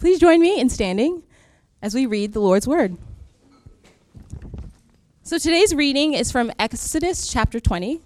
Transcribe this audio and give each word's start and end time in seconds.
Please 0.00 0.18
join 0.18 0.40
me 0.40 0.58
in 0.58 0.70
standing 0.70 1.22
as 1.82 1.94
we 1.94 2.06
read 2.06 2.32
the 2.32 2.40
Lord's 2.40 2.66
Word. 2.66 2.96
So 5.22 5.36
today's 5.36 5.74
reading 5.74 6.14
is 6.14 6.32
from 6.32 6.50
Exodus 6.58 7.30
chapter 7.30 7.60
20. 7.60 8.00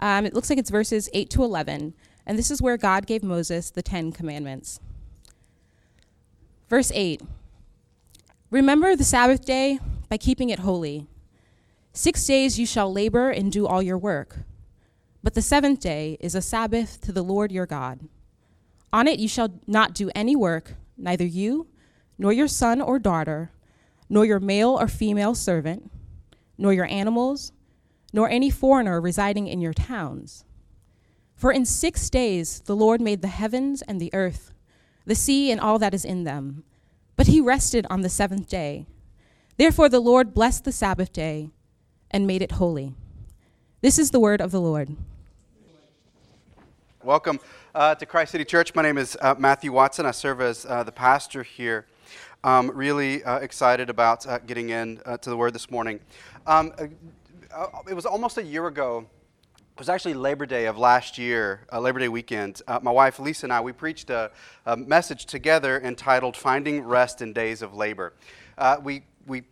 Um, 0.00 0.24
it 0.24 0.32
looks 0.32 0.48
like 0.48 0.58
it's 0.58 0.70
verses 0.70 1.10
8 1.12 1.28
to 1.28 1.44
11, 1.44 1.92
and 2.24 2.38
this 2.38 2.50
is 2.50 2.62
where 2.62 2.78
God 2.78 3.06
gave 3.06 3.22
Moses 3.22 3.68
the 3.68 3.82
Ten 3.82 4.12
Commandments. 4.12 4.80
Verse 6.70 6.90
8 6.94 7.20
Remember 8.50 8.96
the 8.96 9.04
Sabbath 9.04 9.44
day 9.44 9.78
by 10.08 10.16
keeping 10.16 10.48
it 10.48 10.60
holy. 10.60 11.06
Six 11.92 12.24
days 12.24 12.58
you 12.58 12.64
shall 12.64 12.90
labor 12.90 13.28
and 13.28 13.52
do 13.52 13.66
all 13.66 13.82
your 13.82 13.98
work, 13.98 14.38
but 15.22 15.34
the 15.34 15.42
seventh 15.42 15.80
day 15.80 16.16
is 16.18 16.34
a 16.34 16.40
Sabbath 16.40 16.98
to 17.02 17.12
the 17.12 17.22
Lord 17.22 17.52
your 17.52 17.66
God. 17.66 18.08
On 18.90 19.06
it 19.06 19.18
you 19.18 19.28
shall 19.28 19.52
not 19.66 19.92
do 19.92 20.10
any 20.14 20.34
work, 20.34 20.76
neither 21.00 21.24
you, 21.24 21.66
nor 22.18 22.32
your 22.32 22.48
son 22.48 22.80
or 22.80 22.98
daughter, 22.98 23.50
nor 24.08 24.24
your 24.24 24.40
male 24.40 24.78
or 24.78 24.88
female 24.88 25.34
servant, 25.34 25.90
nor 26.58 26.72
your 26.72 26.86
animals, 26.86 27.52
nor 28.12 28.28
any 28.28 28.50
foreigner 28.50 29.00
residing 29.00 29.46
in 29.46 29.60
your 29.60 29.72
towns. 29.72 30.44
For 31.34 31.52
in 31.52 31.64
six 31.64 32.10
days 32.10 32.60
the 32.60 32.76
Lord 32.76 33.00
made 33.00 33.22
the 33.22 33.28
heavens 33.28 33.82
and 33.82 34.00
the 34.00 34.12
earth, 34.12 34.52
the 35.06 35.14
sea 35.14 35.50
and 35.50 35.60
all 35.60 35.78
that 35.78 35.94
is 35.94 36.04
in 36.04 36.24
them, 36.24 36.64
but 37.16 37.28
he 37.28 37.40
rested 37.40 37.86
on 37.88 38.02
the 38.02 38.08
seventh 38.08 38.48
day. 38.48 38.86
Therefore 39.56 39.88
the 39.88 40.00
Lord 40.00 40.34
blessed 40.34 40.64
the 40.64 40.72
Sabbath 40.72 41.12
day 41.12 41.50
and 42.10 42.26
made 42.26 42.42
it 42.42 42.52
holy. 42.52 42.94
This 43.80 43.98
is 43.98 44.10
the 44.10 44.20
word 44.20 44.40
of 44.40 44.50
the 44.50 44.60
Lord. 44.60 44.96
Welcome 47.02 47.40
uh, 47.74 47.94
to 47.94 48.04
Christ 48.04 48.32
City 48.32 48.44
Church. 48.44 48.74
My 48.74 48.82
name 48.82 48.98
is 48.98 49.16
uh, 49.22 49.34
Matthew 49.38 49.72
Watson. 49.72 50.04
I 50.04 50.10
serve 50.10 50.42
as 50.42 50.66
uh, 50.66 50.82
the 50.82 50.92
pastor 50.92 51.42
here. 51.42 51.86
Um, 52.44 52.70
really 52.74 53.24
uh, 53.24 53.38
excited 53.38 53.88
about 53.88 54.26
uh, 54.26 54.38
getting 54.40 54.68
in 54.68 55.00
uh, 55.06 55.16
to 55.16 55.30
the 55.30 55.36
Word 55.36 55.54
this 55.54 55.70
morning. 55.70 56.00
Um, 56.46 56.74
it 57.88 57.94
was 57.94 58.04
almost 58.04 58.36
a 58.36 58.42
year 58.42 58.66
ago. 58.66 59.06
It 59.56 59.78
was 59.78 59.88
actually 59.88 60.12
Labor 60.12 60.44
Day 60.44 60.66
of 60.66 60.76
last 60.76 61.16
year, 61.16 61.62
Labor 61.72 62.00
Day 62.00 62.08
weekend. 62.10 62.60
my 62.82 62.90
wife 62.90 63.18
Lisa 63.18 63.46
and 63.46 63.52
I 63.54 63.62
we 63.62 63.72
preached 63.72 64.10
a, 64.10 64.30
a 64.66 64.76
message 64.76 65.24
together 65.24 65.80
entitled 65.80 66.36
"Finding 66.36 66.82
Rest 66.82 67.22
in 67.22 67.32
Days 67.32 67.62
of 67.62 67.72
Labor." 67.72 68.12
we 68.82 69.04
we 69.26 69.44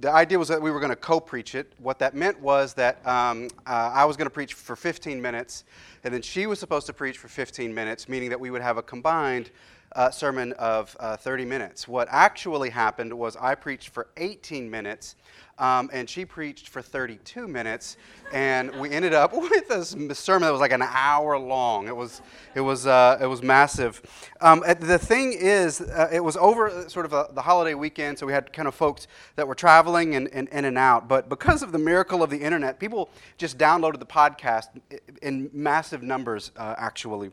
the 0.00 0.12
idea 0.12 0.38
was 0.38 0.48
that 0.48 0.62
we 0.62 0.70
were 0.70 0.80
going 0.80 0.90
to 0.90 0.96
co-preach 0.96 1.54
it. 1.54 1.72
What 1.78 1.98
that 1.98 2.14
meant 2.14 2.40
was 2.40 2.74
that 2.74 3.04
um, 3.06 3.48
uh, 3.66 3.90
I 3.92 4.04
was 4.04 4.16
going 4.16 4.26
to 4.26 4.30
preach 4.30 4.54
for 4.54 4.76
15 4.76 5.20
minutes, 5.20 5.64
and 6.04 6.14
then 6.14 6.22
she 6.22 6.46
was 6.46 6.60
supposed 6.60 6.86
to 6.86 6.92
preach 6.92 7.18
for 7.18 7.28
15 7.28 7.74
minutes, 7.74 8.08
meaning 8.08 8.30
that 8.30 8.38
we 8.38 8.50
would 8.50 8.62
have 8.62 8.76
a 8.76 8.82
combined 8.82 9.50
uh, 9.98 10.12
sermon 10.12 10.52
of 10.54 10.96
uh, 11.00 11.16
30 11.16 11.44
minutes. 11.44 11.88
What 11.88 12.06
actually 12.08 12.70
happened 12.70 13.12
was 13.12 13.36
I 13.36 13.56
preached 13.56 13.88
for 13.88 14.06
18 14.16 14.70
minutes, 14.70 15.16
um, 15.58 15.90
and 15.92 16.08
she 16.08 16.24
preached 16.24 16.68
for 16.68 16.80
32 16.80 17.48
minutes, 17.48 17.96
and 18.32 18.72
we 18.78 18.90
ended 18.90 19.12
up 19.12 19.32
with 19.34 19.68
a 19.70 20.14
sermon 20.14 20.46
that 20.46 20.52
was 20.52 20.60
like 20.60 20.70
an 20.70 20.82
hour 20.82 21.36
long. 21.36 21.88
It 21.88 21.96
was, 21.96 22.22
it 22.54 22.60
was, 22.60 22.86
uh, 22.86 23.18
it 23.20 23.26
was 23.26 23.42
massive. 23.42 24.00
Um, 24.40 24.62
the 24.78 25.00
thing 25.00 25.32
is, 25.32 25.80
uh, 25.80 26.08
it 26.12 26.22
was 26.22 26.36
over 26.36 26.68
uh, 26.68 26.88
sort 26.88 27.04
of 27.04 27.12
a, 27.12 27.30
the 27.32 27.42
holiday 27.42 27.74
weekend, 27.74 28.20
so 28.20 28.26
we 28.26 28.32
had 28.32 28.52
kind 28.52 28.68
of 28.68 28.76
folks 28.76 29.08
that 29.34 29.48
were 29.48 29.56
traveling 29.56 30.14
and, 30.14 30.28
and 30.32 30.48
in 30.50 30.64
and 30.64 30.78
out. 30.78 31.08
But 31.08 31.28
because 31.28 31.64
of 31.64 31.72
the 31.72 31.78
miracle 31.78 32.22
of 32.22 32.30
the 32.30 32.38
internet, 32.38 32.78
people 32.78 33.10
just 33.36 33.58
downloaded 33.58 33.98
the 33.98 34.06
podcast 34.06 34.68
in 35.22 35.50
massive 35.52 36.04
numbers, 36.04 36.52
uh, 36.56 36.76
actually. 36.78 37.32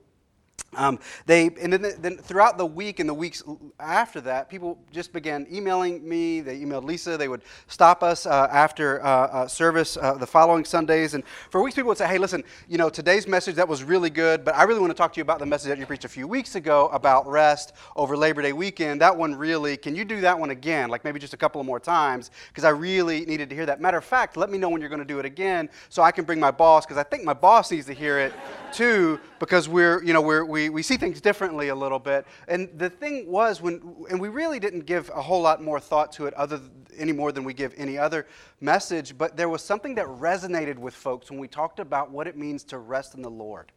Um, 0.78 1.00
they 1.26 1.48
and 1.62 1.72
then, 1.72 1.94
then, 2.00 2.18
throughout 2.18 2.58
the 2.58 2.66
week 2.66 3.00
and 3.00 3.08
the 3.08 3.14
weeks 3.14 3.44
after 3.80 4.22
that, 4.22 4.50
people 4.50 4.78
just 4.92 5.14
began 5.14 5.48
emailing 5.52 6.08
me. 6.08 6.42
They 6.42 6.60
emailed 6.60 6.84
Lisa. 6.84 7.18
They 7.18 7.28
would 7.28 7.42
stop 7.68 8.04
us 8.04 8.26
uh, 8.26 8.48
after 8.52 9.04
uh, 9.04 9.08
uh, 9.08 9.48
service 9.48 9.98
uh, 9.98 10.16
the 10.16 10.28
following 10.28 10.66
Sundays, 10.66 11.14
and 11.14 11.24
for 11.50 11.62
weeks 11.62 11.76
people 11.76 11.90
would 11.90 11.98
say, 11.98 12.08
"Hey, 12.08 12.18
listen, 12.18 12.44
you 12.68 12.78
know 12.78 12.90
today's 12.90 13.28
message 13.28 13.56
that 13.56 13.68
was 13.68 13.84
really 13.84 14.10
good, 14.10 14.44
but 14.44 14.56
I 14.56 14.64
really 14.64 14.80
want 14.80 14.92
to 14.92 14.96
talk 14.96 15.14
to 15.14 15.18
you 15.18 15.24
about 15.24 15.40
the 15.40 15.46
message 15.46 15.70
that 15.70 15.78
you 15.78 15.86
preached 15.86 16.06
a 16.06 16.10
few 16.10 16.28
weeks 16.28 16.56
ago 16.56 16.90
about 16.90 17.28
rest 17.28 17.74
over 17.96 18.18
Labor 18.18 18.42
Day 18.42 18.54
weekend. 18.54 19.02
That 19.02 19.16
one 19.16 19.36
really, 19.36 19.78
can 19.78 19.96
you 19.96 20.06
do 20.06 20.22
that 20.22 20.38
one 20.38 20.50
again? 20.50 20.90
Like 20.90 21.04
maybe 21.04 21.20
just 21.20 21.34
a 21.34 21.38
couple 21.38 21.62
of 21.62 21.68
more 21.68 21.80
times 21.80 22.32
because 22.50 22.64
I 22.64 22.70
really 22.70 23.26
needed 23.26 23.50
to 23.50 23.56
hear 23.56 23.66
that. 23.66 23.80
Matter 23.80 23.98
of 23.98 24.06
fact, 24.06 24.36
let 24.36 24.50
me 24.50 24.58
know 24.58 24.70
when 24.70 24.82
you're 24.82 24.90
going 24.90 25.00
to 25.00 25.06
do 25.06 25.20
it 25.20 25.26
again 25.26 25.70
so 25.90 26.02
I 26.04 26.12
can 26.12 26.26
bring 26.26 26.40
my 26.40 26.52
boss 26.52 26.86
because 26.86 26.98
I 26.98 27.04
think 27.04 27.24
my 27.24 27.34
boss 27.34 27.72
needs 27.72 27.86
to 27.88 27.94
hear 27.94 28.20
it 28.20 28.34
too 28.74 29.20
because 29.46 29.70
we're 29.70 30.04
you 30.04 30.14
know 30.14 30.22
we're, 30.22 30.44
we 30.44 30.70
we, 30.70 30.82
see 30.82 30.98
things 30.98 31.22
differently 31.22 31.70
a 31.70 31.76
little 31.76 32.00
bit. 32.00 32.26
And 32.48 32.70
the 32.78 32.90
thing 32.90 33.32
was, 33.32 33.62
when, 33.62 34.06
and 34.10 34.20
we 34.20 34.30
really 34.30 34.60
didn't 34.60 34.86
give 34.86 35.10
a 35.14 35.22
whole 35.22 35.42
lot 35.42 35.62
more 35.62 35.80
thought 35.80 36.12
to 36.14 36.26
it 36.26 36.34
other 36.34 36.60
any 36.98 37.12
more 37.12 37.32
than 37.32 37.44
we 37.44 37.54
give 37.54 37.74
any 37.78 37.98
other 37.98 38.26
message, 38.62 39.18
but 39.18 39.38
there 39.38 39.50
was 39.50 39.62
something 39.62 39.96
that 39.96 40.06
resonated 40.06 40.78
with 40.78 40.94
folks 40.94 41.30
when 41.30 41.40
we 41.40 41.48
talked 41.48 41.80
about 41.80 42.10
what 42.10 42.28
it 42.28 42.38
means 42.38 42.64
to 42.64 42.78
rest 42.78 43.16
in 43.16 43.22
the 43.22 43.30
Lord. 43.30 43.72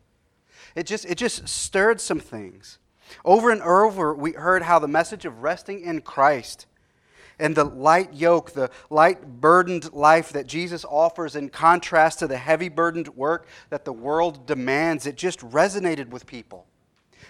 It 0.75 0.87
just, 0.87 1.05
it 1.05 1.17
just 1.17 1.49
stirred 1.49 2.00
some 2.00 2.21
things. 2.21 2.79
Over 3.25 3.50
and 3.50 3.62
over, 3.62 4.15
we 4.15 4.33
heard 4.33 4.62
how 4.62 4.79
the 4.79 4.89
message 4.89 5.25
of 5.25 5.43
resting 5.43 5.81
in 5.81 6.00
Christ 6.00 6.67
and 7.38 7.54
the 7.54 7.65
light 7.65 8.15
yoke, 8.15 8.53
the 8.53 8.71
light 8.91 9.41
burdened 9.41 9.93
life 9.93 10.32
that 10.32 10.47
Jesus 10.47 10.84
offers 10.84 11.37
in 11.37 11.49
contrast 11.49 12.19
to 12.21 12.26
the 12.26 12.38
heavy 12.38 12.69
burdened 12.69 13.09
work 13.09 13.47
that 13.71 13.84
the 13.84 13.93
world 13.93 14.47
demands, 14.47 15.06
it 15.06 15.16
just 15.16 15.41
resonated 15.41 16.10
with 16.10 16.26
people. 16.26 16.66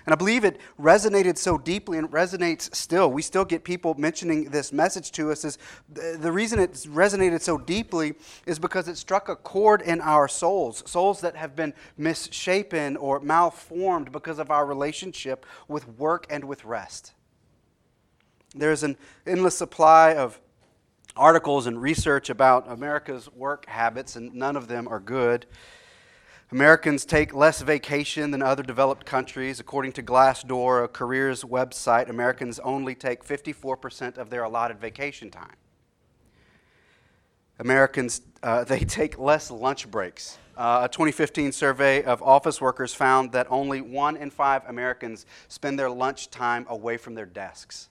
And 0.06 0.14
I 0.14 0.16
believe 0.16 0.44
it 0.44 0.58
resonated 0.80 1.36
so 1.36 1.58
deeply 1.58 1.98
and 1.98 2.10
resonates 2.10 2.74
still. 2.74 3.12
We 3.12 3.20
still 3.20 3.44
get 3.44 3.62
people 3.62 3.94
mentioning 3.98 4.44
this 4.44 4.72
message 4.72 5.12
to 5.12 5.30
us. 5.30 5.44
Is 5.44 5.58
the 5.90 6.32
reason 6.32 6.58
it 6.58 6.72
resonated 6.72 7.42
so 7.42 7.58
deeply 7.58 8.14
is 8.46 8.58
because 8.58 8.88
it 8.88 8.96
struck 8.96 9.28
a 9.28 9.36
chord 9.36 9.82
in 9.82 10.00
our 10.00 10.26
souls, 10.26 10.82
souls 10.86 11.20
that 11.20 11.36
have 11.36 11.54
been 11.54 11.74
misshapen 11.98 12.96
or 12.96 13.20
malformed 13.20 14.10
because 14.10 14.38
of 14.38 14.50
our 14.50 14.64
relationship 14.64 15.44
with 15.68 15.86
work 15.98 16.26
and 16.30 16.42
with 16.44 16.64
rest. 16.64 17.12
There's 18.54 18.82
an 18.82 18.96
endless 19.26 19.56
supply 19.56 20.14
of 20.14 20.40
articles 21.16 21.66
and 21.66 21.80
research 21.80 22.30
about 22.30 22.70
America's 22.70 23.30
work 23.32 23.66
habits, 23.66 24.16
and 24.16 24.34
none 24.34 24.56
of 24.56 24.68
them 24.68 24.88
are 24.88 25.00
good. 25.00 25.46
Americans 26.50 27.04
take 27.04 27.34
less 27.34 27.60
vacation 27.60 28.30
than 28.30 28.40
other 28.40 28.62
developed 28.62 29.04
countries. 29.04 29.60
According 29.60 29.92
to 29.92 30.02
Glassdoor, 30.02 30.84
a 30.84 30.88
careers 30.88 31.44
website, 31.44 32.08
Americans 32.08 32.58
only 32.60 32.94
take 32.94 33.22
54% 33.22 34.16
of 34.16 34.30
their 34.30 34.44
allotted 34.44 34.80
vacation 34.80 35.30
time. 35.30 35.56
Americans, 37.58 38.22
uh, 38.42 38.64
they 38.64 38.80
take 38.80 39.18
less 39.18 39.50
lunch 39.50 39.90
breaks. 39.90 40.38
Uh, 40.56 40.80
a 40.84 40.88
2015 40.88 41.52
survey 41.52 42.02
of 42.02 42.22
office 42.22 42.60
workers 42.60 42.94
found 42.94 43.30
that 43.32 43.46
only 43.50 43.82
one 43.82 44.16
in 44.16 44.30
five 44.30 44.62
Americans 44.66 45.26
spend 45.48 45.78
their 45.78 45.90
lunch 45.90 46.30
time 46.30 46.64
away 46.68 46.96
from 46.96 47.14
their 47.14 47.26
desks. 47.26 47.90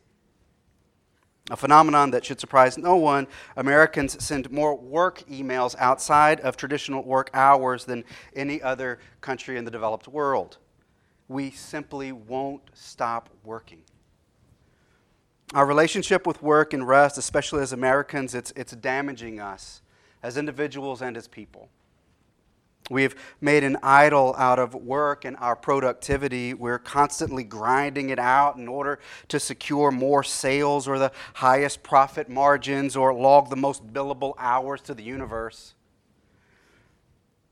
A 1.49 1.55
phenomenon 1.55 2.11
that 2.11 2.25
should 2.25 2.39
surprise 2.39 2.77
no 2.77 2.97
one. 2.97 3.27
Americans 3.55 4.21
send 4.23 4.51
more 4.51 4.75
work 4.75 5.23
emails 5.29 5.75
outside 5.79 6.41
of 6.41 6.57
traditional 6.57 7.03
work 7.03 7.29
hours 7.33 7.85
than 7.85 8.03
any 8.35 8.61
other 8.61 8.99
country 9.21 9.57
in 9.57 9.63
the 9.63 9.71
developed 9.71 10.07
world. 10.07 10.57
We 11.29 11.51
simply 11.51 12.11
won't 12.11 12.63
stop 12.73 13.29
working. 13.43 13.83
Our 15.53 15.65
relationship 15.65 16.27
with 16.27 16.43
work 16.43 16.73
and 16.73 16.85
rest, 16.85 17.17
especially 17.17 17.61
as 17.61 17.71
Americans, 17.71 18.35
it's, 18.35 18.51
it's 18.57 18.73
damaging 18.73 19.39
us 19.39 19.81
as 20.21 20.35
individuals 20.35 21.01
and 21.01 21.15
as 21.15 21.27
people. 21.27 21.69
We've 22.89 23.15
made 23.41 23.63
an 23.63 23.77
idol 23.83 24.33
out 24.37 24.59
of 24.59 24.73
work 24.73 25.25
and 25.25 25.35
our 25.37 25.55
productivity. 25.55 26.53
We're 26.53 26.79
constantly 26.79 27.43
grinding 27.43 28.09
it 28.11 28.19
out 28.19 28.55
in 28.55 28.67
order 28.67 28.99
to 29.27 29.39
secure 29.39 29.91
more 29.91 30.23
sales 30.23 30.87
or 30.87 30.97
the 30.97 31.11
highest 31.35 31.83
profit 31.83 32.29
margins 32.29 32.95
or 32.95 33.13
log 33.13 33.49
the 33.49 33.57
most 33.57 33.85
billable 33.87 34.35
hours 34.37 34.81
to 34.83 34.93
the 34.93 35.03
universe. 35.03 35.73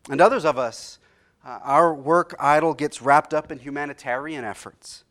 And 0.10 0.22
others 0.22 0.46
of 0.46 0.58
us, 0.58 1.00
uh, 1.46 1.60
our 1.64 1.94
work 1.94 2.36
idol 2.40 2.74
gets 2.74 3.02
wrapped 3.02 3.34
up 3.34 3.52
in 3.52 3.60
humanitarian 3.60 4.46
efforts. 4.46 5.04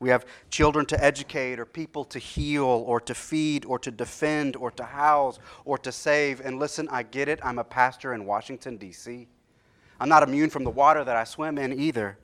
We 0.00 0.08
have 0.08 0.26
children 0.50 0.84
to 0.86 1.02
educate, 1.02 1.58
or 1.60 1.64
people 1.64 2.04
to 2.06 2.18
heal, 2.18 2.64
or 2.64 3.00
to 3.00 3.14
feed, 3.14 3.64
or 3.64 3.78
to 3.78 3.90
defend, 3.90 4.56
or 4.56 4.70
to 4.72 4.82
house, 4.82 5.38
or 5.64 5.78
to 5.78 5.92
save. 5.92 6.40
And 6.40 6.58
listen, 6.58 6.88
I 6.90 7.04
get 7.04 7.28
it. 7.28 7.38
I'm 7.42 7.58
a 7.58 7.64
pastor 7.64 8.12
in 8.12 8.26
Washington, 8.26 8.76
D.C. 8.76 9.28
I'm 10.04 10.10
not 10.10 10.22
immune 10.22 10.50
from 10.50 10.64
the 10.64 10.70
water 10.70 11.02
that 11.02 11.16
I 11.16 11.24
swim 11.24 11.56
in 11.56 11.80
either. 11.80 12.18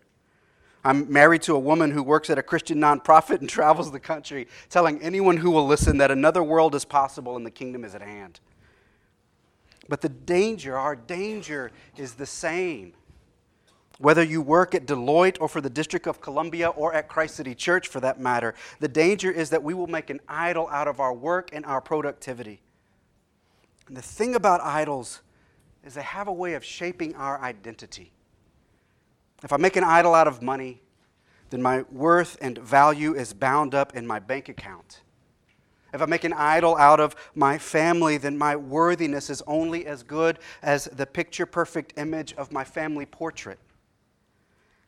I'm 0.84 1.10
married 1.10 1.40
to 1.44 1.54
a 1.54 1.58
woman 1.58 1.90
who 1.90 2.02
works 2.02 2.28
at 2.28 2.36
a 2.36 2.42
Christian 2.42 2.76
nonprofit 2.76 3.40
and 3.40 3.48
travels 3.48 3.90
the 3.90 3.98
country 3.98 4.48
telling 4.68 5.00
anyone 5.00 5.38
who 5.38 5.50
will 5.50 5.66
listen 5.66 5.96
that 5.96 6.10
another 6.10 6.42
world 6.42 6.74
is 6.74 6.84
possible 6.84 7.38
and 7.38 7.46
the 7.46 7.50
kingdom 7.50 7.82
is 7.82 7.94
at 7.94 8.02
hand. 8.02 8.38
But 9.88 10.02
the 10.02 10.10
danger, 10.10 10.76
our 10.76 10.94
danger, 10.94 11.72
is 11.96 12.12
the 12.12 12.26
same. 12.26 12.92
Whether 13.96 14.24
you 14.24 14.42
work 14.42 14.74
at 14.74 14.84
Deloitte 14.84 15.38
or 15.40 15.48
for 15.48 15.62
the 15.62 15.70
District 15.70 16.06
of 16.06 16.20
Columbia 16.20 16.68
or 16.68 16.92
at 16.92 17.08
Christ 17.08 17.36
City 17.36 17.54
Church 17.54 17.88
for 17.88 18.00
that 18.00 18.20
matter, 18.20 18.54
the 18.80 18.88
danger 18.88 19.30
is 19.30 19.48
that 19.48 19.62
we 19.62 19.72
will 19.72 19.86
make 19.86 20.10
an 20.10 20.20
idol 20.28 20.68
out 20.68 20.86
of 20.86 21.00
our 21.00 21.14
work 21.14 21.48
and 21.54 21.64
our 21.64 21.80
productivity. 21.80 22.60
And 23.88 23.96
the 23.96 24.02
thing 24.02 24.34
about 24.34 24.60
idols 24.60 25.22
is 25.84 25.94
they 25.94 26.02
have 26.02 26.28
a 26.28 26.32
way 26.32 26.54
of 26.54 26.64
shaping 26.64 27.14
our 27.14 27.40
identity. 27.40 28.12
If 29.42 29.52
I 29.52 29.56
make 29.56 29.76
an 29.76 29.84
idol 29.84 30.14
out 30.14 30.28
of 30.28 30.42
money, 30.42 30.82
then 31.50 31.62
my 31.62 31.82
worth 31.90 32.36
and 32.40 32.58
value 32.58 33.14
is 33.14 33.32
bound 33.32 33.74
up 33.74 33.96
in 33.96 34.06
my 34.06 34.18
bank 34.18 34.48
account. 34.48 35.00
If 35.92 36.00
I 36.00 36.06
make 36.06 36.22
an 36.22 36.32
idol 36.32 36.76
out 36.76 37.00
of 37.00 37.16
my 37.34 37.58
family, 37.58 38.16
then 38.16 38.38
my 38.38 38.54
worthiness 38.54 39.28
is 39.28 39.42
only 39.46 39.86
as 39.86 40.02
good 40.02 40.38
as 40.62 40.84
the 40.84 41.06
picture 41.06 41.46
perfect 41.46 41.94
image 41.98 42.32
of 42.34 42.52
my 42.52 42.62
family 42.62 43.06
portrait. 43.06 43.58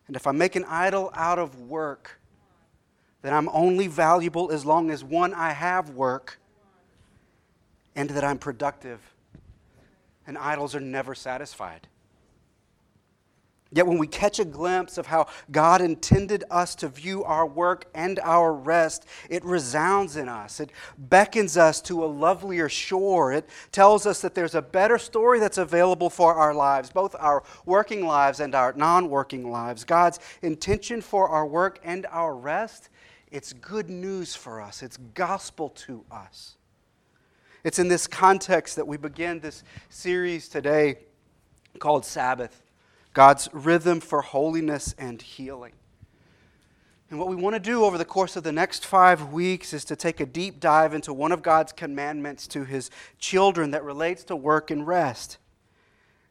And 0.07 0.15
if 0.15 0.27
I 0.27 0.33
make 0.33 0.55
an 0.55 0.65
idol 0.67 1.11
out 1.15 1.39
of 1.39 1.61
work, 1.61 2.21
then 3.23 3.33
I'm 3.33 3.49
only 3.49 3.87
valuable 3.87 4.53
as 4.53 4.65
long 4.65 4.91
as 4.91 5.03
one, 5.03 5.33
I 5.35 5.53
have 5.53 5.91
work, 5.91 6.39
and 7.97 8.11
that 8.11 8.23
I'm 8.23 8.39
productive. 8.39 9.12
And 10.27 10.39
idols 10.39 10.75
are 10.75 10.81
never 10.81 11.15
satisfied. 11.15 11.89
Yet, 13.75 13.87
when 13.87 13.97
we 13.97 14.07
catch 14.07 14.39
a 14.39 14.45
glimpse 14.45 14.99
of 14.99 15.07
how 15.07 15.29
God 15.51 15.81
intended 15.81 16.45
us 16.51 16.75
to 16.77 16.89
view 16.89 17.25
our 17.25 17.47
work 17.47 17.87
and 17.95 18.21
our 18.23 18.53
rest, 18.53 19.07
it 19.31 19.43
resounds 19.47 20.17
in 20.17 20.29
us. 20.29 20.61
It 20.61 20.71
beckons 20.99 21.57
us 21.57 21.81
to 21.83 22.05
a 22.05 22.07
lovelier 22.07 22.69
shore. 22.69 23.33
It 23.33 23.49
tells 23.73 24.07
us 24.07 24.21
that 24.21 24.35
there's 24.35 24.55
a 24.55 24.61
better 24.61 24.99
story 24.99 25.41
that's 25.41 25.57
available 25.57 26.11
for 26.11 26.35
our 26.35 26.53
lives, 26.53 26.91
both 26.91 27.17
our 27.19 27.45
working 27.65 28.05
lives 28.05 28.41
and 28.41 28.55
our 28.55 28.75
non 28.75 29.09
working 29.09 29.51
lives. 29.51 29.85
God's 29.85 30.21
intention 30.43 31.01
for 31.01 31.31
our 31.31 31.47
work 31.47 31.81
and 31.83 32.05
our 32.11 32.35
rest, 32.35 32.91
it's 33.31 33.55
good 33.55 33.89
news 33.89 34.35
for 34.35 34.61
us, 34.61 34.83
it's 34.83 34.99
gospel 35.15 35.71
to 35.71 36.05
us. 36.11 36.57
It's 37.65 37.79
in 37.79 37.87
this 37.87 38.09
context 38.09 38.75
that 38.77 38.89
we 38.89 38.97
begin 38.97 39.39
this 39.39 39.63
series 39.89 40.49
today 40.49 40.99
called 41.79 42.05
Sabbath. 42.05 42.61
God's 43.15 43.49
rhythm 43.53 44.01
for 44.01 44.21
holiness 44.21 44.95
and 44.99 45.23
healing. 45.23 45.73
And 47.09 47.21
what 47.21 47.29
we 47.29 47.37
want 47.37 47.55
to 47.55 47.61
do 47.61 47.85
over 47.85 47.99
the 47.99 48.05
course 48.05 48.37
of 48.37 48.43
the 48.43 48.53
next 48.53 48.85
five 48.85 49.33
weeks 49.33 49.73
is 49.73 49.85
to 49.85 49.97
take 49.97 50.19
a 50.19 50.27
deep 50.27 50.59
dive 50.59 50.93
into 50.93 51.13
one 51.13 51.31
of 51.31 51.43
God's 51.43 51.71
commandments 51.71 52.49
to 52.49 52.65
his 52.65 52.91
children 53.19 53.71
that 53.73 53.85
relates 53.85 54.25
to 54.25 54.35
work 54.35 54.71
and 54.71 54.85
rest. 54.85 55.39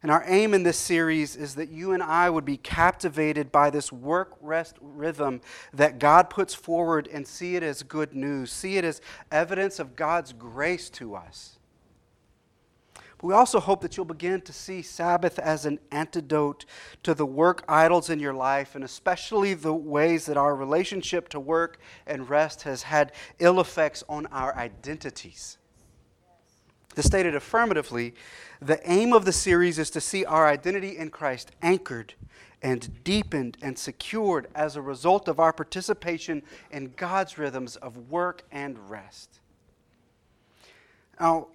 And 0.04 0.10
our 0.10 0.24
aim 0.26 0.56
in 0.56 0.64
this 0.64 0.80
series 0.80 1.36
is 1.36 1.56
that 1.56 1.70
you 1.70 1.92
and 1.92 2.02
I 2.02 2.30
would 2.30 2.46
be 2.46 2.58
captivated 2.58 3.52
by 3.52 3.70
this 3.70 3.92
work 3.92 4.36
rest 4.42 4.78
rhythm 4.82 5.42
that 5.74 6.00
God 6.00 6.30
puts 6.30 6.56
forward 6.56 7.08
and 7.12 7.28
see 7.28 7.56
it 7.56 7.62
as 7.62 7.84
good 7.84 8.16
news, 8.16 8.52
see 8.52 8.78
it 8.78 8.84
as 8.84 9.00
evidence 9.32 9.80
of 9.80 9.96
God's 9.96 10.34
grace 10.34 10.90
to 10.92 11.16
us. 11.16 11.60
But 12.96 13.28
we 13.28 13.34
also 13.36 13.60
hope 13.60 13.82
that 13.82 13.96
you'll 13.96 14.08
begin 14.08 14.42
to 14.42 14.54
see 14.54 14.82
Sabbath 14.82 15.38
as 15.38 15.68
an 15.68 15.80
antidote 15.92 16.66
to 17.04 17.14
the 17.14 17.26
work 17.26 17.64
idols 17.70 18.10
in 18.10 18.20
your 18.20 18.34
life, 18.34 18.74
and 18.74 18.84
especially 18.84 19.54
the 19.54 19.74
ways 19.74 20.26
that 20.26 20.38
our 20.38 20.56
relationship 20.56 21.30
to 21.30 21.40
work 21.40 21.80
and 22.08 22.28
rest 22.28 22.64
has 22.64 22.82
had 22.82 23.12
ill 23.38 23.60
effects 23.60 24.04
on 24.10 24.26
our 24.28 24.56
identities. 24.56 25.60
To 26.96 27.04
state 27.04 27.26
it 27.26 27.36
affirmatively, 27.36 28.14
the 28.62 28.80
aim 28.90 29.14
of 29.14 29.26
the 29.26 29.32
series 29.32 29.80
is 29.80 29.90
to 29.92 30.02
see 30.02 30.26
our 30.26 30.48
identity 30.48 30.98
in 30.98 31.10
Christ 31.10 31.52
anchored 31.62 32.14
and 32.62 33.04
deepened 33.04 33.58
and 33.62 33.78
secured 33.78 34.48
as 34.54 34.76
a 34.76 34.82
result 34.82 35.28
of 35.28 35.40
our 35.40 35.54
participation 35.54 36.44
in 36.70 36.94
God's 36.96 37.38
rhythms 37.38 37.76
of 37.78 38.10
work 38.10 38.44
and 38.52 38.78
rest. 38.90 39.40
Now, 41.20 41.48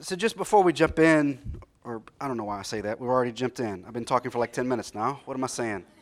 so 0.00 0.14
just 0.14 0.36
before 0.36 0.62
we 0.62 0.72
jump 0.72 0.98
in, 0.98 1.60
or 1.84 2.02
I 2.20 2.28
don't 2.28 2.36
know 2.36 2.44
why 2.44 2.58
I 2.58 2.62
say 2.62 2.80
that, 2.82 3.00
we've 3.00 3.10
already 3.10 3.32
jumped 3.32 3.60
in. 3.60 3.84
I've 3.86 3.92
been 3.92 4.04
talking 4.04 4.30
for 4.30 4.38
like 4.38 4.52
10 4.52 4.68
minutes 4.68 4.94
now. 4.94 5.20
What 5.24 5.36
am 5.36 5.44
I 5.44 5.48
saying? 5.48 5.84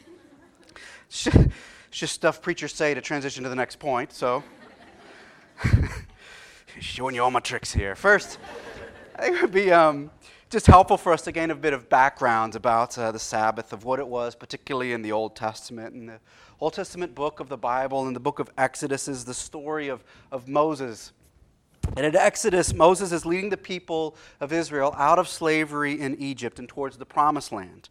It's 1.95 2.01
just 2.01 2.15
stuff 2.15 2.43
preachers 2.43 2.75
say 2.75 2.93
to 2.93 3.01
transition 3.01 3.45
to 3.45 3.49
the 3.49 3.55
next 3.55 3.79
point, 3.79 4.13
so. 4.13 4.43
Showing 6.81 7.15
you 7.15 7.23
all 7.23 7.31
my 7.31 7.41
tricks 7.41 7.73
here. 7.73 7.95
First, 7.95 8.39
I 9.17 9.23
think 9.23 9.37
it 9.37 9.43
would 9.43 9.53
be 9.53 9.71
um, 9.71 10.11
just 10.51 10.67
helpful 10.67 10.97
for 10.97 11.13
us 11.13 11.23
to 11.23 11.33
gain 11.33 11.51
a 11.51 11.55
bit 11.55 11.73
of 11.73 11.89
background 11.89 12.57
about 12.57 12.97
uh, 12.99 13.13
the 13.13 13.19
Sabbath, 13.19 13.73
of 13.73 13.85
what 13.85 13.99
it 13.99 14.07
was, 14.07 14.35
particularly 14.35 14.93
in 14.93 15.03
the 15.03 15.13
Old 15.13 15.37
Testament. 15.37 15.95
And 15.95 16.09
the 16.09 16.21
Old 16.61 16.73
Testament 16.73 17.15
book 17.15 17.41
of 17.41 17.49
the 17.49 17.57
Bible 17.57 18.07
and 18.07 18.15
the 18.15 18.21
book 18.21 18.39
of 18.39 18.51
Exodus 18.59 19.09
is 19.09 19.25
the 19.25 19.35
story 19.35 19.89
of, 19.89 20.05
of 20.33 20.49
Moses 20.49 21.13
and 21.97 22.07
in 22.07 22.17
Exodus, 22.17 22.75
Moses 22.75 23.13
is 23.13 23.27
leading 23.27 23.51
the 23.51 23.57
people 23.57 24.17
of 24.41 24.53
Israel 24.53 24.95
out 24.97 25.19
of 25.19 25.29
slavery 25.29 26.01
in 26.01 26.17
Egypt 26.21 26.59
and 26.59 26.69
towards 26.69 26.97
the 26.97 27.07
promised 27.07 27.53
land. 27.53 27.89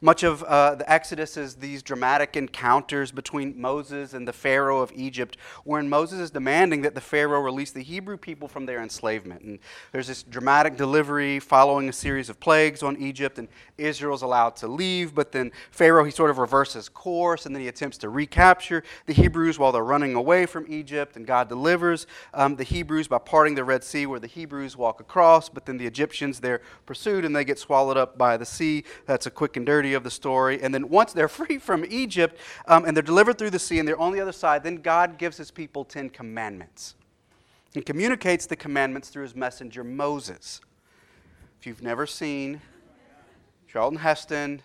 Much 0.00 0.22
of 0.22 0.42
uh, 0.44 0.74
the 0.74 0.90
Exodus 0.90 1.36
is 1.36 1.56
these 1.56 1.82
dramatic 1.82 2.36
encounters 2.36 3.10
between 3.10 3.58
Moses 3.60 4.12
and 4.12 4.28
the 4.28 4.32
Pharaoh 4.32 4.80
of 4.80 4.92
Egypt, 4.94 5.36
wherein 5.64 5.88
Moses 5.88 6.20
is 6.20 6.30
demanding 6.30 6.82
that 6.82 6.94
the 6.94 7.00
Pharaoh 7.00 7.40
release 7.40 7.70
the 7.70 7.82
Hebrew 7.82 8.16
people 8.16 8.48
from 8.48 8.66
their 8.66 8.82
enslavement. 8.82 9.42
And 9.42 9.58
there's 9.92 10.06
this 10.06 10.22
dramatic 10.22 10.76
delivery 10.76 11.40
following 11.40 11.88
a 11.88 11.92
series 11.92 12.28
of 12.28 12.38
plagues 12.40 12.82
on 12.82 12.96
Egypt, 12.98 13.38
and 13.38 13.48
Israel's 13.78 14.22
allowed 14.22 14.56
to 14.56 14.68
leave, 14.68 15.14
but 15.14 15.32
then 15.32 15.50
Pharaoh, 15.70 16.04
he 16.04 16.10
sort 16.10 16.30
of 16.30 16.38
reverses 16.38 16.88
course, 16.88 17.46
and 17.46 17.54
then 17.54 17.62
he 17.62 17.68
attempts 17.68 17.98
to 17.98 18.08
recapture 18.08 18.82
the 19.06 19.12
Hebrews 19.12 19.58
while 19.58 19.72
they're 19.72 19.84
running 19.84 20.14
away 20.14 20.46
from 20.46 20.66
Egypt, 20.68 21.16
and 21.16 21.26
God 21.26 21.48
delivers 21.48 22.06
um, 22.34 22.56
the 22.56 22.64
Hebrews 22.64 23.08
by 23.08 23.18
parting 23.18 23.54
the 23.54 23.64
Red 23.64 23.82
Sea, 23.82 24.06
where 24.06 24.20
the 24.20 24.26
Hebrews 24.26 24.76
walk 24.76 25.00
across, 25.00 25.48
but 25.48 25.66
then 25.66 25.78
the 25.78 25.86
Egyptians, 25.86 26.40
they're 26.40 26.60
pursued, 26.84 27.24
and 27.24 27.34
they 27.34 27.44
get 27.44 27.58
swallowed 27.58 27.96
up 27.96 28.18
by 28.18 28.36
the 28.36 28.44
sea. 28.44 28.84
That's 29.06 29.26
a 29.26 29.30
quick 29.30 29.56
and 29.56 29.64
dirty 29.64 29.85
of 29.94 30.04
the 30.04 30.10
story. 30.10 30.62
And 30.62 30.74
then 30.74 30.88
once 30.88 31.12
they're 31.12 31.28
free 31.40 31.58
from 31.58 31.84
Egypt 31.88 32.38
um, 32.66 32.84
and 32.84 32.96
they're 32.96 33.02
delivered 33.02 33.38
through 33.38 33.50
the 33.50 33.58
sea 33.58 33.78
and 33.78 33.86
they're 33.86 33.98
on 33.98 34.12
the 34.12 34.20
other 34.20 34.32
side, 34.32 34.62
then 34.62 34.76
God 34.76 35.18
gives 35.18 35.36
his 35.36 35.50
people 35.50 35.84
Ten 35.84 36.08
Commandments. 36.08 36.94
He 37.74 37.82
communicates 37.82 38.46
the 38.46 38.56
commandments 38.56 39.10
through 39.10 39.24
his 39.24 39.34
messenger 39.34 39.84
Moses. 39.84 40.60
If 41.60 41.66
you've 41.66 41.82
never 41.82 42.06
seen 42.06 42.60
Charlton 43.68 43.98
Heston, 43.98 44.62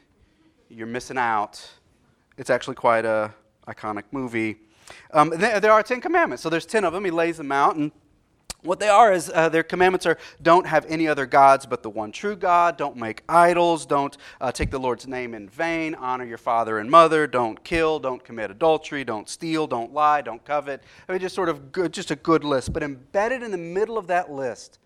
you're 0.69 0.88
missing 0.88 1.18
out. 1.18 1.69
It's 2.38 2.50
actually 2.50 2.75
quite 2.75 3.03
a 3.03 3.33
iconic 3.67 4.03
movie. 4.12 4.57
Um, 5.12 5.29
there 5.29 5.71
are 5.71 5.83
Ten 5.83 6.00
Commandments, 6.01 6.41
so 6.41 6.50
there's 6.50 6.65
ten 6.65 6.85
of 6.85 6.94
them. 6.94 7.03
He 7.03 7.12
lays 7.12 7.38
them 7.38 7.51
out, 7.51 7.75
and 7.75 7.91
what 8.63 8.80
they 8.80 8.89
are 8.89 9.12
is 9.12 9.32
uh, 9.34 9.50
their 9.50 9.63
commandments 9.63 10.06
are 10.06 10.18
don't 10.41 10.68
have 10.68 10.86
any 10.88 11.08
other 11.08 11.25
gods 11.25 11.65
but 11.65 11.82
the 11.82 11.89
one 11.89 12.12
true 12.12 12.36
God, 12.36 12.77
don't 12.77 12.96
make 12.96 13.24
idols, 13.27 13.86
don't 13.86 14.15
uh, 14.39 14.51
take 14.51 14.70
the 14.70 14.80
Lord's 14.80 15.08
name 15.08 15.34
in 15.34 15.50
vain, 15.50 15.96
honor 15.96 16.25
your 16.25 16.38
father 16.38 16.80
and 16.80 16.89
mother, 16.89 17.27
don't 17.27 17.63
kill, 17.63 18.00
don't 18.00 18.24
commit 18.24 18.51
adultery, 18.51 19.03
don't 19.03 19.27
steal, 19.27 19.68
don't 19.68 19.94
lie, 19.94 20.22
don't 20.22 20.44
covet. 20.46 20.84
I 21.08 21.12
mean, 21.12 21.22
just 21.22 21.36
sort 21.36 21.50
of 21.50 21.72
good, 21.72 21.91
just 21.94 22.12
a 22.12 22.15
good 22.15 22.44
list. 22.44 22.74
But 22.74 22.84
embedded 22.84 23.44
in 23.44 23.51
the 23.51 23.58
middle 23.58 23.98
of 23.98 24.08
that 24.08 24.32
list, 24.32 24.80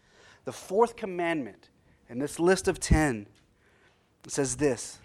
the 0.45 0.53
fourth 0.53 0.95
commandment 0.95 1.69
in 2.09 2.19
this 2.19 2.39
list 2.39 2.67
of 2.67 2.79
ten 2.79 3.27
says 4.27 4.55
this 4.57 4.99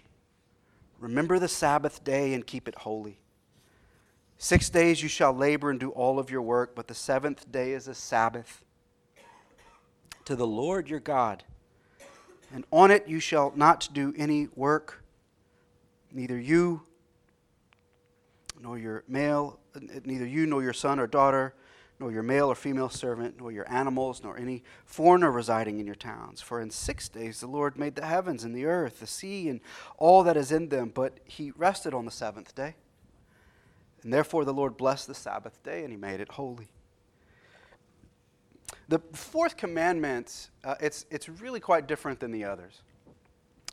Remember 0.99 1.39
the 1.39 1.47
Sabbath 1.47 2.03
day 2.03 2.33
and 2.33 2.45
keep 2.45 2.67
it 2.67 2.75
holy. 2.75 3.19
Six 4.43 4.71
days 4.71 5.03
you 5.03 5.07
shall 5.07 5.33
labor 5.33 5.69
and 5.69 5.79
do 5.79 5.91
all 5.91 6.17
of 6.17 6.31
your 6.31 6.41
work, 6.41 6.73
but 6.73 6.87
the 6.87 6.95
seventh 6.95 7.51
day 7.51 7.73
is 7.73 7.87
a 7.87 7.93
Sabbath 7.93 8.63
to 10.25 10.35
the 10.35 10.47
Lord 10.47 10.89
your 10.89 10.99
God. 10.99 11.43
And 12.51 12.65
on 12.71 12.89
it 12.89 13.07
you 13.07 13.19
shall 13.19 13.53
not 13.55 13.87
do 13.93 14.15
any 14.17 14.47
work, 14.55 15.03
neither 16.11 16.39
you 16.39 16.81
nor 18.59 18.79
your 18.79 19.03
male, 19.07 19.59
neither 20.05 20.25
you 20.25 20.47
nor 20.47 20.63
your 20.63 20.73
son 20.73 20.99
or 20.99 21.05
daughter, 21.05 21.53
nor 21.99 22.11
your 22.11 22.23
male 22.23 22.47
or 22.47 22.55
female 22.55 22.89
servant, 22.89 23.35
nor 23.37 23.51
your 23.51 23.71
animals, 23.71 24.23
nor 24.23 24.39
any 24.39 24.63
foreigner 24.85 25.29
residing 25.29 25.79
in 25.79 25.85
your 25.85 25.93
towns. 25.93 26.41
For 26.41 26.59
in 26.59 26.71
six 26.71 27.09
days 27.09 27.41
the 27.41 27.47
Lord 27.47 27.77
made 27.77 27.93
the 27.93 28.07
heavens 28.07 28.43
and 28.43 28.55
the 28.55 28.65
earth, 28.65 29.01
the 29.01 29.07
sea, 29.07 29.49
and 29.49 29.61
all 29.99 30.23
that 30.23 30.35
is 30.35 30.51
in 30.51 30.69
them, 30.69 30.91
but 30.91 31.19
he 31.25 31.51
rested 31.51 31.93
on 31.93 32.05
the 32.05 32.11
seventh 32.11 32.55
day. 32.55 32.73
And 34.03 34.11
therefore 34.11 34.45
the 34.45 34.53
Lord 34.53 34.77
blessed 34.77 35.07
the 35.07 35.15
Sabbath 35.15 35.61
day 35.63 35.83
and 35.83 35.91
he 35.91 35.97
made 35.97 36.19
it 36.19 36.29
holy. 36.29 36.69
The 38.87 38.99
fourth 39.13 39.55
commandment, 39.55 40.49
uh, 40.63 40.75
it's, 40.79 41.05
it's 41.09 41.29
really 41.29 41.59
quite 41.59 41.87
different 41.87 42.19
than 42.19 42.31
the 42.31 42.43
others. 42.43 42.81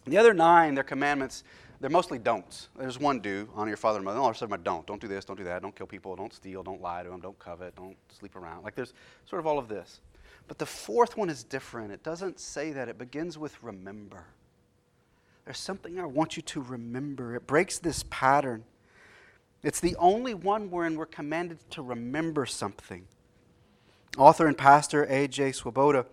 The 0.07 0.17
other 0.17 0.33
nine, 0.33 0.75
they're 0.75 0.85
commandments, 0.85 1.45
they're 1.81 1.91
mostly 1.91 2.19
don'ts. 2.19 2.69
There's 2.79 2.99
one 2.99 3.21
do, 3.21 3.49
honor 3.55 3.69
your 3.69 3.77
father 3.77 3.99
and 3.99 4.05
mother. 4.05 4.19
All 4.19 4.29
of 4.29 4.37
a 4.37 4.39
sudden, 4.39 4.63
don't. 4.63 4.87
Don't 4.87 5.01
do 5.01 5.09
this, 5.09 5.25
don't 5.25 5.37
do 5.37 5.45
that, 5.45 5.63
don't 5.63 5.75
kill 5.75 5.87
people, 5.87 6.17
don't 6.17 6.33
steal, 6.33 6.63
don't 6.63 6.81
lie 6.81 7.03
to 7.03 7.11
them, 7.11 7.21
don't 7.21 7.39
covet, 7.39 7.75
don't 7.77 7.97
sleep 8.17 8.37
around. 8.37 8.65
Like 8.65 8.75
there's 8.75 8.95
sort 9.27 9.41
of 9.41 9.47
all 9.47 9.59
of 9.59 9.69
this. 9.69 10.01
But 10.47 10.59
the 10.59 10.67
fourth 10.67 11.17
one 11.17 11.29
is 11.29 11.45
different. 11.45 11.93
It 11.93 12.03
doesn't 12.03 12.41
say 12.41 12.73
that, 12.73 12.89
it 12.89 12.99
begins 12.99 13.39
with 13.39 13.63
remember. 13.63 14.25
there's 15.45 15.59
something 15.59 15.99
I 15.99 16.07
want 16.07 16.37
you 16.37 16.43
to 16.43 16.61
remember. 16.61 17.35
It 17.35 17.47
breaks 17.47 17.79
this 17.79 18.05
pattern. 18.11 18.65
It's 19.63 19.81
the 19.81 19.97
only 19.97 20.35
one 20.35 20.71
wherein 20.71 20.97
we're 20.97 21.07
commanded 21.07 21.59
to 21.71 21.83
remember 21.83 22.47
something. 22.47 23.07
Author 24.17 24.47
and 24.47 24.57
pastor 24.57 25.05
A.J. 25.09 25.53
Swoboda 25.53 26.07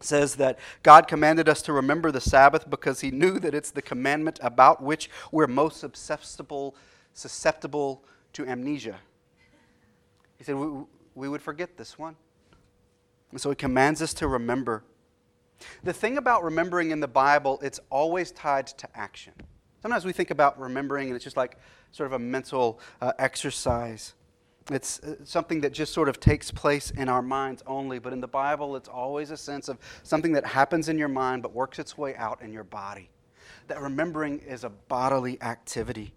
says 0.00 0.36
that 0.36 0.58
God 0.82 1.08
commanded 1.08 1.48
us 1.48 1.62
to 1.62 1.72
remember 1.72 2.10
the 2.10 2.20
Sabbath 2.20 2.68
because 2.68 3.00
he 3.00 3.10
knew 3.10 3.38
that 3.38 3.54
it's 3.54 3.70
the 3.70 3.82
commandment 3.82 4.38
about 4.42 4.82
which 4.82 5.10
we're 5.32 5.46
most 5.46 5.80
susceptible, 5.80 6.74
susceptible 7.14 8.04
to 8.32 8.46
amnesia. 8.46 8.96
He 10.38 10.44
said 10.44 10.56
we, 10.56 10.84
we 11.14 11.28
would 11.28 11.42
forget 11.42 11.76
this 11.76 11.98
one. 11.98 12.16
And 13.30 13.40
so 13.40 13.50
he 13.50 13.56
commands 13.56 14.02
us 14.02 14.14
to 14.14 14.28
remember. 14.28 14.84
The 15.82 15.92
thing 15.92 16.18
about 16.18 16.44
remembering 16.44 16.90
in 16.90 17.00
the 17.00 17.08
Bible, 17.08 17.58
it's 17.62 17.80
always 17.90 18.30
tied 18.30 18.66
to 18.66 18.88
action. 18.94 19.32
Sometimes 19.82 20.04
we 20.04 20.12
think 20.12 20.30
about 20.30 20.58
remembering 20.58 21.08
and 21.08 21.16
it's 21.16 21.24
just 21.24 21.36
like 21.36 21.58
sort 21.92 22.06
of 22.06 22.12
a 22.14 22.18
mental 22.18 22.80
uh, 23.00 23.12
exercise. 23.18 24.14
It's 24.70 24.98
uh, 25.00 25.16
something 25.24 25.60
that 25.60 25.72
just 25.72 25.92
sort 25.92 26.08
of 26.08 26.18
takes 26.18 26.50
place 26.50 26.90
in 26.90 27.08
our 27.08 27.22
minds 27.22 27.62
only, 27.66 27.98
but 27.98 28.12
in 28.12 28.20
the 28.20 28.28
Bible, 28.28 28.74
it's 28.74 28.88
always 28.88 29.30
a 29.30 29.36
sense 29.36 29.68
of 29.68 29.78
something 30.02 30.32
that 30.32 30.44
happens 30.44 30.88
in 30.88 30.98
your 30.98 31.08
mind 31.08 31.42
but 31.42 31.52
works 31.52 31.78
its 31.78 31.96
way 31.96 32.16
out 32.16 32.42
in 32.42 32.52
your 32.52 32.64
body. 32.64 33.10
That 33.68 33.80
remembering 33.80 34.40
is 34.40 34.64
a 34.64 34.70
bodily 34.70 35.40
activity. 35.42 36.12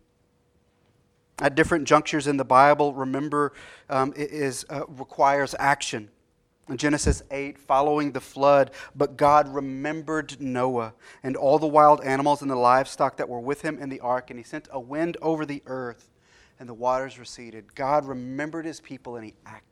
At 1.40 1.56
different 1.56 1.88
junctures 1.88 2.28
in 2.28 2.38
the 2.38 2.46
Bible, 2.46 2.94
remember 2.94 3.54
um, 3.90 4.14
is, 4.16 4.66
uh, 4.70 4.86
requires 4.88 5.56
action. 5.58 6.10
Genesis 6.78 7.24
8, 7.32 7.58
following 7.58 8.12
the 8.12 8.22
flood, 8.22 8.72
but 8.96 9.18
God 9.18 9.48
remembered 9.54 10.40
Noah 10.40 10.94
and 11.24 11.36
all 11.36 11.60
the 11.60 11.68
wild 11.68 12.02
animals 12.04 12.42
and 12.42 12.52
the 12.52 12.56
livestock 12.56 13.18
that 13.18 13.30
were 13.30 13.40
with 13.40 13.62
him 13.62 13.80
in 13.80 13.90
the 13.90 14.00
ark, 14.00 14.30
and 14.30 14.40
he 14.40 14.44
sent 14.44 14.68
a 14.72 14.80
wind 14.80 15.18
over 15.22 15.46
the 15.46 15.64
earth, 15.66 16.10
and 16.60 16.70
the 16.70 16.74
waters 16.74 17.18
receded. 17.18 17.76
God 17.76 18.06
remembered 18.06 18.66
his 18.66 18.80
people, 18.80 19.16
and 19.16 19.26
he 19.26 19.34
acted. 19.46 19.70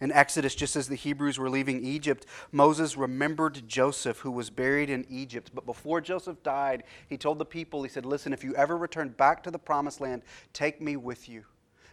In 0.00 0.12
Exodus, 0.12 0.54
just 0.54 0.76
as 0.76 0.86
the 0.86 0.94
Hebrews 0.94 1.38
were 1.38 1.50
leaving 1.50 1.84
Egypt, 1.84 2.24
Moses 2.52 2.96
remembered 2.96 3.66
Joseph, 3.66 4.20
who 4.20 4.30
was 4.30 4.48
buried 4.48 4.90
in 4.90 5.04
Egypt. 5.10 5.50
But 5.52 5.66
before 5.66 6.00
Joseph 6.00 6.40
died, 6.44 6.84
he 7.08 7.16
told 7.16 7.38
the 7.38 7.44
people, 7.44 7.82
he 7.82 7.88
said, 7.88 8.06
Listen, 8.06 8.32
if 8.32 8.44
you 8.44 8.54
ever 8.54 8.76
return 8.76 9.08
back 9.08 9.42
to 9.42 9.50
the 9.50 9.58
promised 9.58 10.00
land, 10.00 10.22
take 10.52 10.80
me 10.80 10.96
with 10.96 11.28
you. 11.28 11.44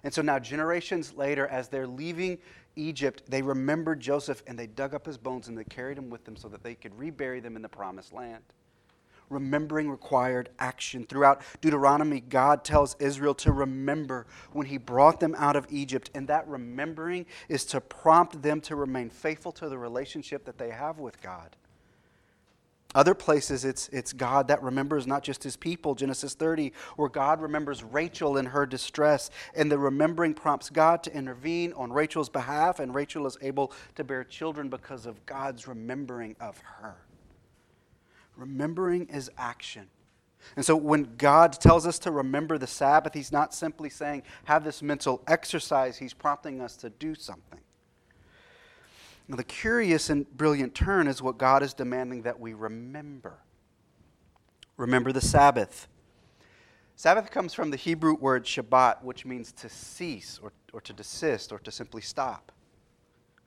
And 0.06 0.14
so 0.14 0.22
now, 0.22 0.38
generations 0.38 1.14
later, 1.16 1.48
as 1.48 1.68
they're 1.68 1.88
leaving 1.88 2.38
Egypt, 2.76 3.24
they 3.28 3.42
remembered 3.42 4.00
Joseph 4.00 4.44
and 4.46 4.58
they 4.58 4.68
dug 4.68 4.94
up 4.94 5.04
his 5.04 5.18
bones 5.18 5.48
and 5.48 5.58
they 5.58 5.64
carried 5.64 5.98
him 5.98 6.12
with 6.12 6.24
them 6.26 6.36
so 6.36 6.48
that 6.50 6.64
they 6.64 6.76
could 6.76 6.96
rebury 6.98 7.40
them 7.40 7.56
in 7.56 7.64
the 7.64 7.70
promised 7.70 8.14
land. 8.14 8.44
Remembering 9.32 9.90
required 9.90 10.50
action. 10.60 11.08
Throughout 11.08 11.42
Deuteronomy, 11.60 12.20
God 12.20 12.64
tells 12.64 12.96
Israel 13.00 13.34
to 13.34 13.52
remember 13.52 14.28
when 14.54 14.68
he 14.68 14.78
brought 14.78 15.20
them 15.20 15.34
out 15.40 15.56
of 15.56 15.66
Egypt, 15.72 16.12
and 16.14 16.28
that 16.28 16.48
remembering 16.48 17.26
is 17.50 17.66
to 17.66 17.82
prompt 17.82 18.44
them 18.44 18.62
to 18.62 18.76
remain 18.76 19.10
faithful 19.10 19.52
to 19.54 19.68
the 19.68 19.78
relationship 19.80 20.46
that 20.46 20.60
they 20.60 20.70
have 20.70 21.00
with 21.00 21.20
God. 21.24 21.56
Other 22.96 23.14
places, 23.14 23.66
it's, 23.66 23.90
it's 23.90 24.14
God 24.14 24.48
that 24.48 24.64
remembers 24.64 25.06
not 25.06 25.22
just 25.22 25.44
his 25.44 25.58
people, 25.58 25.96
Genesis 25.96 26.34
30, 26.34 26.72
where 26.96 27.10
God 27.10 27.42
remembers 27.42 27.84
Rachel 27.84 28.38
in 28.38 28.46
her 28.46 28.66
distress, 28.66 29.30
and 29.54 29.70
the 29.70 29.78
remembering 29.78 30.34
prompts 30.34 30.70
God 30.70 31.04
to 31.04 31.14
intervene 31.14 31.74
on 31.74 31.92
Rachel's 31.92 32.30
behalf, 32.30 32.80
and 32.80 32.96
Rachel 32.96 33.28
is 33.28 33.38
able 33.42 33.74
to 33.96 34.06
bear 34.06 34.24
children 34.24 34.70
because 34.70 35.06
of 35.06 35.26
God's 35.26 35.68
remembering 35.68 36.38
of 36.40 36.58
her. 36.60 36.96
Remembering 38.38 39.08
is 39.08 39.30
action. 39.38 39.88
And 40.56 40.64
so 40.64 40.78
when 40.78 41.16
God 41.18 41.52
tells 41.52 41.86
us 41.86 42.00
to 42.00 42.12
remember 42.12 42.58
the 42.58 42.68
Sabbath, 42.68 43.14
He's 43.14 43.32
not 43.32 43.54
simply 43.54 43.90
saying, 43.90 44.24
have 44.46 44.64
this 44.64 44.82
mental 44.82 45.22
exercise, 45.28 45.98
He's 45.98 46.14
prompting 46.14 46.62
us 46.62 46.78
to 46.78 46.90
do 46.90 47.14
something. 47.14 47.60
Now, 49.28 49.38
the 49.38 49.44
curious 49.44 50.10
and 50.10 50.30
brilliant 50.38 50.76
turn 50.76 51.08
is 51.08 51.22
what 51.22 51.38
God 51.38 51.64
is 51.64 51.74
demanding 51.74 52.22
that 52.24 52.40
we 52.40 52.54
remember. 52.54 53.40
Remember 54.78 55.12
the 55.12 55.22
Sabbath. 55.22 55.88
Sabbath 56.96 57.32
comes 57.32 57.54
from 57.54 57.72
the 57.72 57.78
Hebrew 57.78 58.16
word 58.16 58.46
Shabbat, 58.46 59.04
which 59.04 59.26
means 59.26 59.52
to 59.54 59.70
cease 59.70 60.40
or, 60.42 60.54
or 60.74 60.82
to 60.82 60.94
desist 60.94 61.52
or 61.52 61.60
to 61.60 61.72
simply 61.72 62.02
stop. 62.02 62.52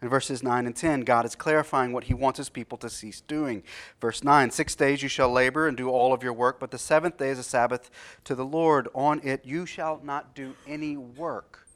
In 0.01 0.09
verses 0.09 0.43
9 0.43 0.67
and 0.67 0.77
10, 0.77 1.01
God 1.01 1.25
is 1.25 1.35
clarifying 1.35 1.93
what 1.93 2.05
he 2.05 2.15
wants 2.15 2.39
his 2.39 2.49
people 2.49 2.79
to 2.79 2.91
cease 2.91 3.21
doing. 3.21 3.65
Verse 4.01 4.23
9 4.23 4.51
Six 4.51 4.75
days 4.77 5.03
you 5.03 5.09
shall 5.09 5.31
labor 5.31 5.67
and 5.67 5.77
do 5.77 5.89
all 5.91 6.13
of 6.13 6.23
your 6.23 6.33
work, 6.33 6.61
but 6.61 6.71
the 6.71 6.79
seventh 6.79 7.17
day 7.17 7.31
is 7.31 7.39
a 7.39 7.43
Sabbath 7.43 7.91
to 8.25 8.35
the 8.35 8.45
Lord. 8.45 8.89
On 8.95 9.21
it 9.25 9.45
you 9.45 9.67
shall 9.67 10.01
not 10.05 10.35
do 10.35 10.55
any 10.67 10.97
work. 10.97 11.68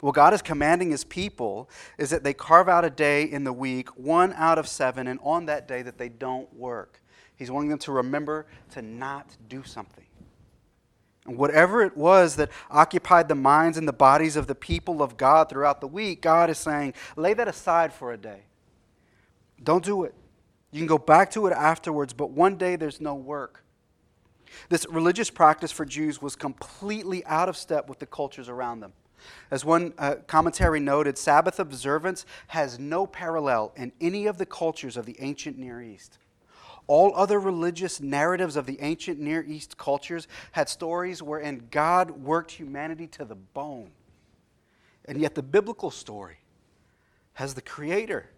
What 0.00 0.14
God 0.14 0.34
is 0.34 0.42
commanding 0.42 0.90
his 0.90 1.04
people 1.04 1.70
is 1.96 2.10
that 2.10 2.24
they 2.24 2.34
carve 2.34 2.68
out 2.68 2.84
a 2.84 2.90
day 2.90 3.24
in 3.24 3.44
the 3.44 3.52
week, 3.52 3.88
one 3.96 4.32
out 4.34 4.58
of 4.58 4.68
seven, 4.68 5.06
and 5.06 5.18
on 5.22 5.46
that 5.46 5.66
day 5.66 5.82
that 5.82 5.98
they 5.98 6.08
don't 6.08 6.52
work. 6.54 7.00
He's 7.36 7.50
wanting 7.50 7.70
them 7.70 7.78
to 7.80 7.92
remember 7.92 8.46
to 8.72 8.82
not 8.82 9.36
do 9.48 9.62
something. 9.64 10.04
And 11.26 11.38
whatever 11.38 11.82
it 11.82 11.96
was 11.96 12.36
that 12.36 12.50
occupied 12.70 13.28
the 13.28 13.34
minds 13.34 13.78
and 13.78 13.88
the 13.88 13.92
bodies 13.94 14.36
of 14.36 14.46
the 14.46 14.54
people 14.54 15.02
of 15.02 15.16
God 15.16 15.48
throughout 15.48 15.80
the 15.80 15.88
week, 15.88 16.20
God 16.20 16.50
is 16.50 16.58
saying, 16.58 16.94
lay 17.16 17.32
that 17.34 17.48
aside 17.48 17.92
for 17.92 18.12
a 18.12 18.18
day. 18.18 18.42
Don't 19.62 19.84
do 19.84 20.04
it. 20.04 20.14
You 20.70 20.80
can 20.80 20.86
go 20.86 20.98
back 20.98 21.30
to 21.30 21.46
it 21.46 21.52
afterwards, 21.52 22.12
but 22.12 22.30
one 22.30 22.56
day 22.56 22.76
there's 22.76 23.00
no 23.00 23.14
work. 23.14 23.64
This 24.68 24.86
religious 24.90 25.30
practice 25.30 25.72
for 25.72 25.84
Jews 25.84 26.20
was 26.20 26.36
completely 26.36 27.24
out 27.24 27.48
of 27.48 27.56
step 27.56 27.88
with 27.88 28.00
the 28.00 28.06
cultures 28.06 28.48
around 28.48 28.80
them. 28.80 28.92
As 29.50 29.64
one 29.64 29.94
uh, 29.98 30.16
commentary 30.26 30.80
noted, 30.80 31.18
Sabbath 31.18 31.58
observance 31.58 32.26
has 32.48 32.78
no 32.78 33.06
parallel 33.06 33.72
in 33.76 33.92
any 34.00 34.26
of 34.26 34.38
the 34.38 34.46
cultures 34.46 34.96
of 34.96 35.06
the 35.06 35.16
ancient 35.20 35.58
Near 35.58 35.82
East. 35.82 36.18
All 36.86 37.12
other 37.16 37.40
religious 37.40 38.00
narratives 38.00 38.56
of 38.56 38.66
the 38.66 38.80
ancient 38.80 39.18
Near 39.18 39.42
East 39.42 39.78
cultures 39.78 40.28
had 40.52 40.68
stories 40.68 41.22
wherein 41.22 41.68
God 41.70 42.10
worked 42.10 42.52
humanity 42.52 43.06
to 43.08 43.24
the 43.24 43.34
bone. 43.34 43.90
And 45.06 45.20
yet, 45.20 45.34
the 45.34 45.42
biblical 45.42 45.90
story 45.90 46.38
has 47.34 47.54
the 47.54 47.62
Creator 47.62 48.30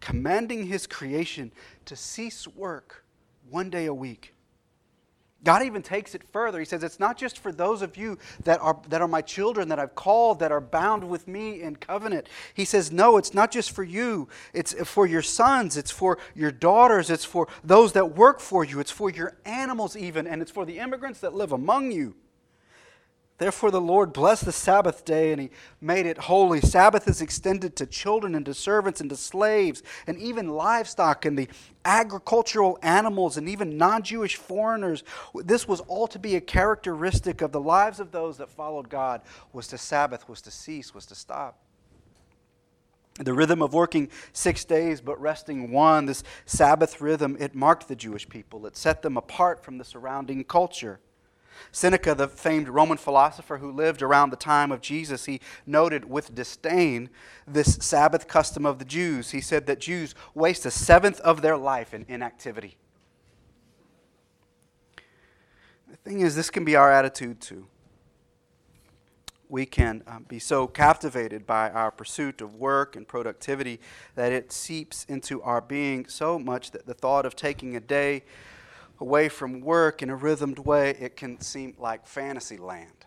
commanding 0.00 0.66
His 0.66 0.86
creation 0.86 1.52
to 1.84 1.94
cease 1.96 2.48
work 2.48 3.04
one 3.50 3.70
day 3.70 3.86
a 3.86 3.94
week 3.94 4.34
God 5.42 5.62
even 5.62 5.82
takes 5.82 6.14
it 6.14 6.22
further. 6.32 6.58
He 6.58 6.64
says, 6.66 6.82
It's 6.82 7.00
not 7.00 7.16
just 7.16 7.38
for 7.38 7.50
those 7.50 7.80
of 7.80 7.96
you 7.96 8.18
that 8.44 8.60
are, 8.60 8.78
that 8.88 9.00
are 9.00 9.08
my 9.08 9.22
children, 9.22 9.68
that 9.68 9.78
I've 9.78 9.94
called, 9.94 10.40
that 10.40 10.52
are 10.52 10.60
bound 10.60 11.08
with 11.08 11.26
me 11.26 11.62
in 11.62 11.76
covenant. 11.76 12.28
He 12.52 12.64
says, 12.64 12.92
No, 12.92 13.16
it's 13.16 13.32
not 13.32 13.50
just 13.50 13.70
for 13.70 13.82
you. 13.82 14.28
It's 14.52 14.74
for 14.88 15.06
your 15.06 15.22
sons, 15.22 15.76
it's 15.76 15.90
for 15.90 16.18
your 16.34 16.50
daughters, 16.50 17.10
it's 17.10 17.24
for 17.24 17.48
those 17.64 17.92
that 17.92 18.14
work 18.16 18.40
for 18.40 18.64
you, 18.64 18.80
it's 18.80 18.90
for 18.90 19.10
your 19.10 19.36
animals, 19.44 19.96
even, 19.96 20.26
and 20.26 20.42
it's 20.42 20.50
for 20.50 20.66
the 20.66 20.78
immigrants 20.78 21.20
that 21.20 21.34
live 21.34 21.52
among 21.52 21.92
you. 21.92 22.14
Therefore, 23.40 23.70
the 23.70 23.80
Lord 23.80 24.12
blessed 24.12 24.44
the 24.44 24.52
Sabbath 24.52 25.02
day 25.06 25.32
and 25.32 25.40
he 25.40 25.50
made 25.80 26.04
it 26.04 26.18
holy. 26.18 26.60
Sabbath 26.60 27.08
is 27.08 27.22
extended 27.22 27.74
to 27.76 27.86
children 27.86 28.34
and 28.34 28.44
to 28.44 28.52
servants 28.52 29.00
and 29.00 29.08
to 29.08 29.16
slaves 29.16 29.82
and 30.06 30.18
even 30.18 30.50
livestock 30.50 31.24
and 31.24 31.38
the 31.38 31.48
agricultural 31.86 32.78
animals 32.82 33.38
and 33.38 33.48
even 33.48 33.78
non 33.78 34.02
Jewish 34.02 34.36
foreigners. 34.36 35.04
This 35.34 35.66
was 35.66 35.80
all 35.80 36.06
to 36.08 36.18
be 36.18 36.36
a 36.36 36.40
characteristic 36.42 37.40
of 37.40 37.50
the 37.50 37.62
lives 37.62 37.98
of 37.98 38.12
those 38.12 38.36
that 38.36 38.50
followed 38.50 38.90
God 38.90 39.22
was 39.54 39.68
to 39.68 39.78
Sabbath, 39.78 40.28
was 40.28 40.42
to 40.42 40.50
cease, 40.50 40.94
was 40.94 41.06
to 41.06 41.14
stop. 41.14 41.58
The 43.14 43.32
rhythm 43.32 43.62
of 43.62 43.72
working 43.72 44.10
six 44.34 44.66
days 44.66 45.00
but 45.00 45.18
resting 45.18 45.72
one, 45.72 46.04
this 46.04 46.24
Sabbath 46.44 47.00
rhythm, 47.00 47.38
it 47.40 47.54
marked 47.54 47.88
the 47.88 47.96
Jewish 47.96 48.28
people. 48.28 48.66
It 48.66 48.76
set 48.76 49.00
them 49.00 49.16
apart 49.16 49.64
from 49.64 49.78
the 49.78 49.84
surrounding 49.86 50.44
culture. 50.44 51.00
Seneca, 51.72 52.14
the 52.14 52.28
famed 52.28 52.68
Roman 52.68 52.98
philosopher 52.98 53.58
who 53.58 53.70
lived 53.70 54.02
around 54.02 54.30
the 54.30 54.36
time 54.36 54.72
of 54.72 54.80
Jesus, 54.80 55.26
he 55.26 55.40
noted 55.66 56.08
with 56.08 56.34
disdain 56.34 57.10
this 57.46 57.74
Sabbath 57.80 58.28
custom 58.28 58.66
of 58.66 58.78
the 58.78 58.84
Jews. 58.84 59.30
He 59.30 59.40
said 59.40 59.66
that 59.66 59.80
Jews 59.80 60.14
waste 60.34 60.66
a 60.66 60.70
seventh 60.70 61.20
of 61.20 61.42
their 61.42 61.56
life 61.56 61.94
in 61.94 62.04
inactivity. 62.08 62.76
The 65.88 65.96
thing 65.96 66.20
is, 66.20 66.36
this 66.36 66.50
can 66.50 66.64
be 66.64 66.76
our 66.76 66.92
attitude 66.92 67.40
too. 67.40 67.66
We 69.48 69.66
can 69.66 70.04
um, 70.06 70.26
be 70.28 70.38
so 70.38 70.68
captivated 70.68 71.44
by 71.44 71.70
our 71.70 71.90
pursuit 71.90 72.40
of 72.40 72.54
work 72.54 72.94
and 72.94 73.06
productivity 73.06 73.80
that 74.14 74.30
it 74.30 74.52
seeps 74.52 75.04
into 75.06 75.42
our 75.42 75.60
being 75.60 76.06
so 76.06 76.38
much 76.38 76.70
that 76.70 76.86
the 76.86 76.94
thought 76.94 77.26
of 77.26 77.34
taking 77.34 77.74
a 77.74 77.80
day 77.80 78.22
away 79.00 79.28
from 79.28 79.60
work 79.60 80.02
in 80.02 80.10
a 80.10 80.16
rhythmed 80.16 80.58
way, 80.58 80.90
it 81.00 81.16
can 81.16 81.40
seem 81.40 81.74
like 81.78 82.06
fantasy 82.06 82.58
land. 82.58 83.06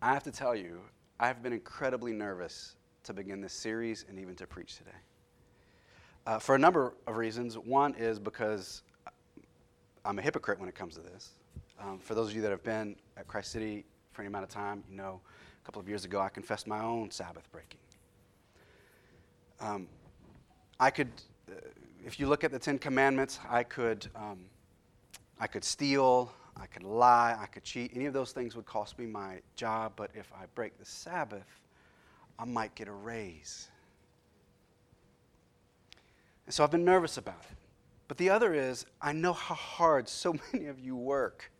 I 0.00 0.14
have 0.14 0.22
to 0.24 0.30
tell 0.30 0.54
you, 0.54 0.80
I've 1.18 1.42
been 1.42 1.52
incredibly 1.52 2.12
nervous 2.12 2.76
to 3.04 3.12
begin 3.12 3.40
this 3.40 3.52
series 3.52 4.04
and 4.08 4.18
even 4.18 4.34
to 4.36 4.46
preach 4.46 4.76
today. 4.76 4.90
Uh, 6.26 6.38
for 6.38 6.54
a 6.54 6.58
number 6.58 6.94
of 7.06 7.16
reasons. 7.16 7.58
One 7.58 7.94
is 7.94 8.18
because 8.18 8.82
I'm 10.04 10.18
a 10.18 10.22
hypocrite 10.22 10.60
when 10.60 10.68
it 10.68 10.74
comes 10.74 10.94
to 10.94 11.00
this. 11.00 11.30
Um, 11.80 11.98
for 11.98 12.14
those 12.14 12.30
of 12.30 12.36
you 12.36 12.42
that 12.42 12.50
have 12.50 12.62
been 12.62 12.96
at 13.16 13.26
Christ 13.26 13.50
City 13.50 13.84
for 14.12 14.22
any 14.22 14.28
amount 14.28 14.44
of 14.44 14.50
time, 14.50 14.84
you 14.90 14.96
know, 14.96 15.20
a 15.62 15.66
couple 15.66 15.80
of 15.80 15.88
years 15.88 16.04
ago, 16.04 16.20
I 16.20 16.28
confessed 16.28 16.66
my 16.66 16.82
own 16.82 17.10
Sabbath 17.10 17.50
breaking. 17.50 17.80
Um, 19.60 19.88
I 20.78 20.90
could, 20.90 21.10
uh, 21.50 21.54
if 22.04 22.18
you 22.18 22.28
look 22.28 22.44
at 22.44 22.50
the 22.50 22.58
Ten 22.58 22.78
Commandments, 22.78 23.38
I 23.48 23.62
could, 23.62 24.06
um, 24.14 24.38
I 25.38 25.46
could 25.46 25.64
steal, 25.64 26.32
I 26.56 26.66
could 26.66 26.82
lie, 26.82 27.36
I 27.40 27.46
could 27.46 27.64
cheat. 27.64 27.92
Any 27.94 28.06
of 28.06 28.12
those 28.12 28.32
things 28.32 28.56
would 28.56 28.66
cost 28.66 28.98
me 28.98 29.06
my 29.06 29.40
job, 29.56 29.92
but 29.96 30.10
if 30.14 30.32
I 30.32 30.46
break 30.54 30.78
the 30.78 30.84
Sabbath, 30.84 31.60
I 32.38 32.44
might 32.44 32.74
get 32.74 32.88
a 32.88 32.92
raise. 32.92 33.68
And 36.46 36.54
so 36.54 36.64
I've 36.64 36.70
been 36.70 36.84
nervous 36.84 37.16
about 37.16 37.42
it. 37.50 37.56
But 38.08 38.16
the 38.16 38.30
other 38.30 38.54
is, 38.54 38.86
I 39.00 39.12
know 39.12 39.32
how 39.32 39.54
hard 39.54 40.08
so 40.08 40.34
many 40.52 40.66
of 40.66 40.78
you 40.78 40.96
work. 40.96 41.50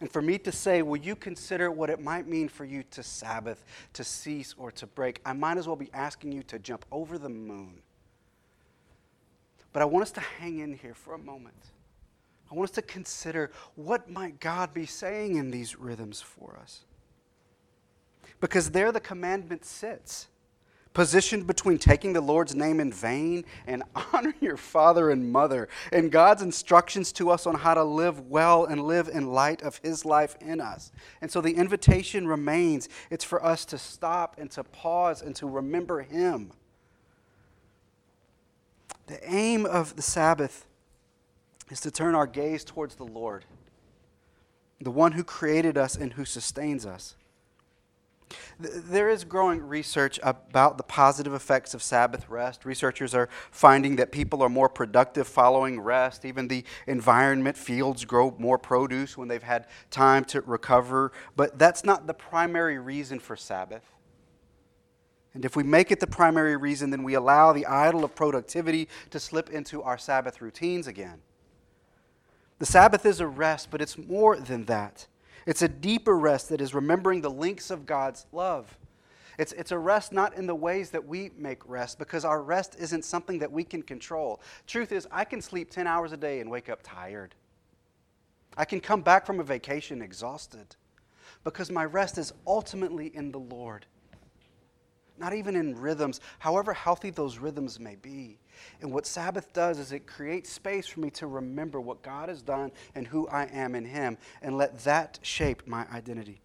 And 0.00 0.10
for 0.12 0.20
me 0.20 0.36
to 0.38 0.52
say, 0.52 0.82
will 0.82 0.98
you 0.98 1.16
consider 1.16 1.70
what 1.70 1.88
it 1.88 2.00
might 2.00 2.28
mean 2.28 2.48
for 2.48 2.66
you 2.66 2.82
to 2.90 3.02
Sabbath, 3.02 3.64
to 3.94 4.04
cease, 4.04 4.54
or 4.58 4.70
to 4.72 4.86
break, 4.86 5.22
I 5.24 5.32
might 5.32 5.56
as 5.56 5.66
well 5.66 5.76
be 5.76 5.90
asking 5.94 6.32
you 6.32 6.42
to 6.44 6.58
jump 6.58 6.84
over 6.92 7.16
the 7.16 7.30
moon. 7.30 7.80
But 9.76 9.82
I 9.82 9.84
want 9.84 10.04
us 10.04 10.12
to 10.12 10.22
hang 10.22 10.60
in 10.60 10.72
here 10.72 10.94
for 10.94 11.12
a 11.12 11.18
moment. 11.18 11.66
I 12.50 12.54
want 12.54 12.70
us 12.70 12.74
to 12.76 12.80
consider 12.80 13.50
what 13.74 14.08
might 14.08 14.40
God 14.40 14.72
be 14.72 14.86
saying 14.86 15.36
in 15.36 15.50
these 15.50 15.78
rhythms 15.78 16.22
for 16.22 16.58
us. 16.62 16.86
Because 18.40 18.70
there 18.70 18.90
the 18.90 19.00
commandment 19.00 19.66
sits 19.66 20.28
positioned 20.94 21.46
between 21.46 21.76
taking 21.76 22.14
the 22.14 22.22
Lord's 22.22 22.54
name 22.54 22.80
in 22.80 22.90
vain 22.90 23.44
and 23.66 23.82
honor 24.14 24.34
your 24.40 24.56
father 24.56 25.10
and 25.10 25.30
mother, 25.30 25.68
and 25.92 26.10
God's 26.10 26.40
instructions 26.40 27.12
to 27.12 27.28
us 27.28 27.46
on 27.46 27.54
how 27.54 27.74
to 27.74 27.84
live 27.84 28.30
well 28.30 28.64
and 28.64 28.82
live 28.82 29.10
in 29.10 29.26
light 29.26 29.60
of 29.60 29.76
His 29.82 30.06
life 30.06 30.38
in 30.40 30.58
us. 30.58 30.90
And 31.20 31.30
so 31.30 31.42
the 31.42 31.54
invitation 31.54 32.26
remains 32.26 32.88
it's 33.10 33.24
for 33.24 33.44
us 33.44 33.66
to 33.66 33.76
stop 33.76 34.36
and 34.38 34.50
to 34.52 34.64
pause 34.64 35.20
and 35.20 35.36
to 35.36 35.46
remember 35.46 36.00
Him. 36.00 36.52
The 39.06 39.18
aim 39.28 39.66
of 39.66 39.96
the 39.96 40.02
Sabbath 40.02 40.66
is 41.70 41.80
to 41.80 41.90
turn 41.90 42.14
our 42.14 42.26
gaze 42.26 42.64
towards 42.64 42.96
the 42.96 43.04
Lord, 43.04 43.44
the 44.80 44.90
one 44.90 45.12
who 45.12 45.24
created 45.24 45.78
us 45.78 45.96
and 45.96 46.12
who 46.14 46.24
sustains 46.24 46.84
us. 46.84 47.14
There 48.58 49.08
is 49.08 49.22
growing 49.22 49.60
research 49.60 50.18
about 50.22 50.78
the 50.78 50.82
positive 50.82 51.34
effects 51.34 51.74
of 51.74 51.82
Sabbath 51.82 52.28
rest. 52.28 52.64
Researchers 52.64 53.14
are 53.14 53.28
finding 53.50 53.96
that 53.96 54.10
people 54.10 54.42
are 54.42 54.48
more 54.48 54.68
productive 54.68 55.28
following 55.28 55.78
rest. 55.80 56.24
Even 56.24 56.48
the 56.48 56.64
environment, 56.86 57.56
fields 57.56 58.04
grow 58.04 58.34
more 58.38 58.58
produce 58.58 59.16
when 59.16 59.28
they've 59.28 59.42
had 59.42 59.66
time 59.90 60.24
to 60.24 60.40
recover. 60.40 61.12
But 61.36 61.58
that's 61.58 61.84
not 61.84 62.06
the 62.06 62.14
primary 62.14 62.78
reason 62.78 63.20
for 63.20 63.36
Sabbath. 63.36 63.84
And 65.36 65.44
if 65.44 65.54
we 65.54 65.62
make 65.62 65.90
it 65.90 66.00
the 66.00 66.06
primary 66.06 66.56
reason, 66.56 66.88
then 66.88 67.02
we 67.02 67.12
allow 67.12 67.52
the 67.52 67.66
idol 67.66 68.04
of 68.04 68.14
productivity 68.14 68.88
to 69.10 69.20
slip 69.20 69.50
into 69.50 69.82
our 69.82 69.98
Sabbath 69.98 70.40
routines 70.40 70.86
again. 70.86 71.20
The 72.58 72.64
Sabbath 72.64 73.04
is 73.04 73.20
a 73.20 73.26
rest, 73.26 73.70
but 73.70 73.82
it's 73.82 73.98
more 73.98 74.38
than 74.38 74.64
that. 74.64 75.06
It's 75.44 75.60
a 75.60 75.68
deeper 75.68 76.16
rest 76.16 76.48
that 76.48 76.62
is 76.62 76.72
remembering 76.72 77.20
the 77.20 77.30
links 77.30 77.70
of 77.70 77.84
God's 77.84 78.24
love. 78.32 78.78
It's, 79.38 79.52
it's 79.52 79.72
a 79.72 79.78
rest 79.78 80.10
not 80.10 80.34
in 80.38 80.46
the 80.46 80.54
ways 80.54 80.88
that 80.92 81.06
we 81.06 81.30
make 81.36 81.68
rest, 81.68 81.98
because 81.98 82.24
our 82.24 82.42
rest 82.42 82.74
isn't 82.78 83.04
something 83.04 83.38
that 83.40 83.52
we 83.52 83.62
can 83.62 83.82
control. 83.82 84.40
Truth 84.66 84.90
is, 84.90 85.06
I 85.12 85.26
can 85.26 85.42
sleep 85.42 85.70
10 85.70 85.86
hours 85.86 86.12
a 86.12 86.16
day 86.16 86.40
and 86.40 86.50
wake 86.50 86.70
up 86.70 86.80
tired. 86.82 87.34
I 88.56 88.64
can 88.64 88.80
come 88.80 89.02
back 89.02 89.26
from 89.26 89.38
a 89.38 89.44
vacation 89.44 90.00
exhausted, 90.00 90.76
because 91.44 91.70
my 91.70 91.84
rest 91.84 92.16
is 92.16 92.32
ultimately 92.46 93.14
in 93.14 93.32
the 93.32 93.38
Lord 93.38 93.84
not 95.18 95.34
even 95.34 95.56
in 95.56 95.78
rhythms, 95.78 96.20
however 96.38 96.72
healthy 96.72 97.10
those 97.10 97.38
rhythms 97.38 97.80
may 97.80 97.96
be. 97.96 98.38
And 98.80 98.92
what 98.92 99.06
Sabbath 99.06 99.52
does 99.52 99.78
is 99.78 99.92
it 99.92 100.06
creates 100.06 100.50
space 100.50 100.86
for 100.86 101.00
me 101.00 101.10
to 101.10 101.26
remember 101.26 101.80
what 101.80 102.02
God 102.02 102.28
has 102.28 102.42
done 102.42 102.72
and 102.94 103.06
who 103.06 103.28
I 103.28 103.44
am 103.44 103.74
in 103.74 103.84
Him, 103.84 104.18
and 104.42 104.56
let 104.56 104.78
that 104.84 105.18
shape 105.22 105.66
my 105.66 105.86
identity. 105.92 106.40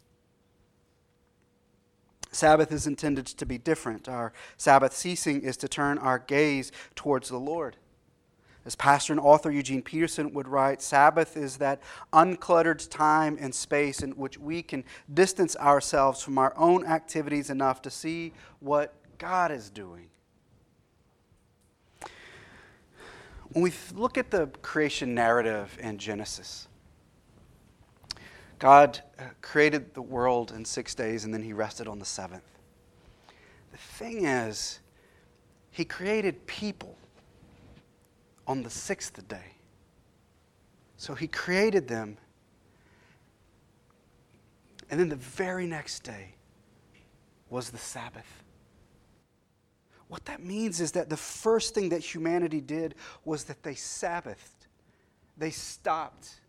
Sabbath 2.31 2.71
is 2.71 2.87
intended 2.87 3.25
to 3.25 3.45
be 3.45 3.57
different. 3.57 4.07
Our 4.07 4.31
Sabbath 4.57 4.93
ceasing 4.95 5.41
is 5.41 5.57
to 5.57 5.67
turn 5.67 5.97
our 5.97 6.19
gaze 6.19 6.71
towards 6.95 7.27
the 7.27 7.39
Lord. 7.39 7.75
As 8.63 8.75
pastor 8.75 9.13
and 9.13 9.19
author 9.19 9.49
Eugene 9.49 9.81
Peterson 9.81 10.33
would 10.33 10.47
write, 10.47 10.81
Sabbath 10.81 11.35
is 11.35 11.57
that 11.57 11.81
uncluttered 12.13 12.87
time 12.89 13.37
and 13.39 13.53
space 13.53 14.01
in 14.01 14.11
which 14.11 14.37
we 14.37 14.61
can 14.61 14.83
distance 15.11 15.55
ourselves 15.55 16.21
from 16.21 16.37
our 16.37 16.53
own 16.55 16.85
activities 16.85 17.49
enough 17.49 17.81
to 17.81 17.89
see 17.89 18.33
what 18.59 18.93
God 19.17 19.51
is 19.51 19.71
doing. 19.71 20.09
When 23.53 23.63
we 23.63 23.73
look 23.95 24.17
at 24.17 24.29
the 24.29 24.47
creation 24.61 25.15
narrative 25.15 25.75
in 25.81 25.97
Genesis, 25.97 26.67
God 28.59 29.01
uh, 29.17 29.23
created 29.41 29.95
the 29.95 30.03
world 30.03 30.51
in 30.51 30.63
six 30.65 30.93
days 30.93 31.25
and 31.25 31.33
then 31.33 31.41
he 31.41 31.51
rested 31.51 31.87
on 31.87 31.97
the 31.97 32.05
seventh. 32.05 32.43
The 33.71 33.77
thing 33.77 34.25
is, 34.25 34.79
he 35.71 35.83
created 35.83 36.45
people 36.45 36.95
on 38.47 38.63
the 38.63 38.69
sixth 38.69 39.27
day. 39.27 39.55
So 40.97 41.15
he 41.15 41.27
created 41.27 41.87
them. 41.87 42.17
And 44.89 44.99
then 44.99 45.09
the 45.09 45.15
very 45.15 45.65
next 45.65 46.01
day 46.03 46.35
was 47.49 47.69
the 47.69 47.77
Sabbath. 47.77 48.43
What 50.09 50.25
that 50.25 50.43
means 50.43 50.81
is 50.81 50.91
that 50.91 51.09
the 51.09 51.17
first 51.17 51.73
thing 51.73 51.89
that 51.89 52.01
humanity 52.01 52.59
did 52.59 52.95
was 53.23 53.45
that 53.45 53.63
they 53.63 53.73
Sabbathed. 53.73 54.67
They 55.37 55.51
stopped. 55.51 56.41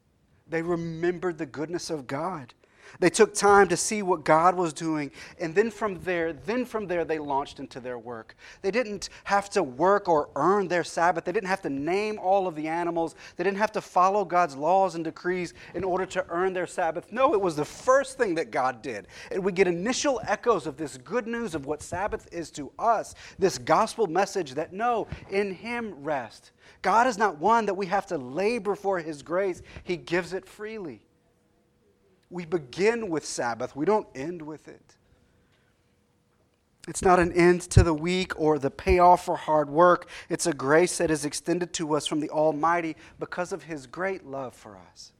They 0.48 0.62
remembered 0.62 1.38
the 1.38 1.46
goodness 1.46 1.88
of 1.88 2.06
God. 2.06 2.52
They 3.00 3.10
took 3.10 3.34
time 3.34 3.68
to 3.68 3.76
see 3.76 4.02
what 4.02 4.24
God 4.24 4.54
was 4.54 4.72
doing. 4.72 5.10
And 5.40 5.54
then 5.54 5.70
from 5.70 6.00
there, 6.00 6.32
then 6.32 6.64
from 6.64 6.86
there, 6.86 7.04
they 7.04 7.18
launched 7.18 7.58
into 7.58 7.80
their 7.80 7.98
work. 7.98 8.36
They 8.60 8.70
didn't 8.70 9.08
have 9.24 9.48
to 9.50 9.62
work 9.62 10.08
or 10.08 10.28
earn 10.36 10.68
their 10.68 10.84
Sabbath. 10.84 11.24
They 11.24 11.32
didn't 11.32 11.48
have 11.48 11.62
to 11.62 11.70
name 11.70 12.18
all 12.18 12.46
of 12.46 12.54
the 12.54 12.68
animals. 12.68 13.14
They 13.36 13.44
didn't 13.44 13.58
have 13.58 13.72
to 13.72 13.80
follow 13.80 14.24
God's 14.24 14.56
laws 14.56 14.94
and 14.94 15.04
decrees 15.04 15.54
in 15.74 15.84
order 15.84 16.06
to 16.06 16.24
earn 16.28 16.52
their 16.52 16.66
Sabbath. 16.66 17.10
No, 17.12 17.34
it 17.34 17.40
was 17.40 17.56
the 17.56 17.64
first 17.64 18.18
thing 18.18 18.34
that 18.36 18.50
God 18.50 18.82
did. 18.82 19.06
And 19.30 19.42
we 19.42 19.52
get 19.52 19.66
initial 19.66 20.20
echoes 20.24 20.66
of 20.66 20.76
this 20.76 20.98
good 20.98 21.26
news 21.26 21.54
of 21.54 21.66
what 21.66 21.82
Sabbath 21.82 22.28
is 22.32 22.50
to 22.52 22.70
us, 22.78 23.14
this 23.38 23.58
gospel 23.58 24.06
message 24.06 24.54
that 24.54 24.72
no, 24.72 25.06
in 25.30 25.54
Him 25.54 25.94
rest. 26.02 26.52
God 26.82 27.06
is 27.06 27.18
not 27.18 27.38
one 27.38 27.66
that 27.66 27.74
we 27.74 27.86
have 27.86 28.06
to 28.06 28.18
labor 28.18 28.74
for 28.74 28.98
His 28.98 29.22
grace, 29.22 29.62
He 29.84 29.96
gives 29.96 30.32
it 30.32 30.46
freely. 30.46 31.02
We 32.32 32.46
begin 32.46 33.10
with 33.10 33.26
Sabbath, 33.26 33.76
we 33.76 33.84
don't 33.84 34.08
end 34.14 34.42
with 34.42 34.66
it. 34.66 34.96
It's 36.88 37.02
not 37.02 37.20
an 37.20 37.30
end 37.32 37.60
to 37.70 37.84
the 37.84 37.94
week 37.94 38.32
or 38.40 38.58
the 38.58 38.70
payoff 38.70 39.26
for 39.26 39.36
hard 39.36 39.70
work. 39.70 40.08
It's 40.28 40.46
a 40.46 40.52
grace 40.52 40.98
that 40.98 41.12
is 41.12 41.24
extended 41.24 41.72
to 41.74 41.94
us 41.94 42.08
from 42.08 42.18
the 42.18 42.30
Almighty 42.30 42.96
because 43.20 43.52
of 43.52 43.64
His 43.64 43.86
great 43.86 44.26
love 44.26 44.54
for 44.54 44.76
us. 44.90 45.12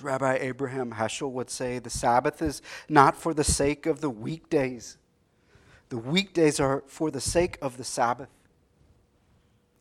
Rabbi 0.00 0.34
Abraham 0.40 0.92
Heschel 0.92 1.32
would 1.32 1.50
say 1.50 1.80
the 1.80 1.90
Sabbath 1.90 2.40
is 2.40 2.62
not 2.88 3.16
for 3.16 3.34
the 3.34 3.42
sake 3.42 3.86
of 3.86 4.00
the 4.00 4.10
weekdays, 4.10 4.96
the 5.88 5.98
weekdays 5.98 6.60
are 6.60 6.84
for 6.86 7.10
the 7.10 7.20
sake 7.20 7.58
of 7.62 7.78
the 7.78 7.84
Sabbath. 7.84 8.28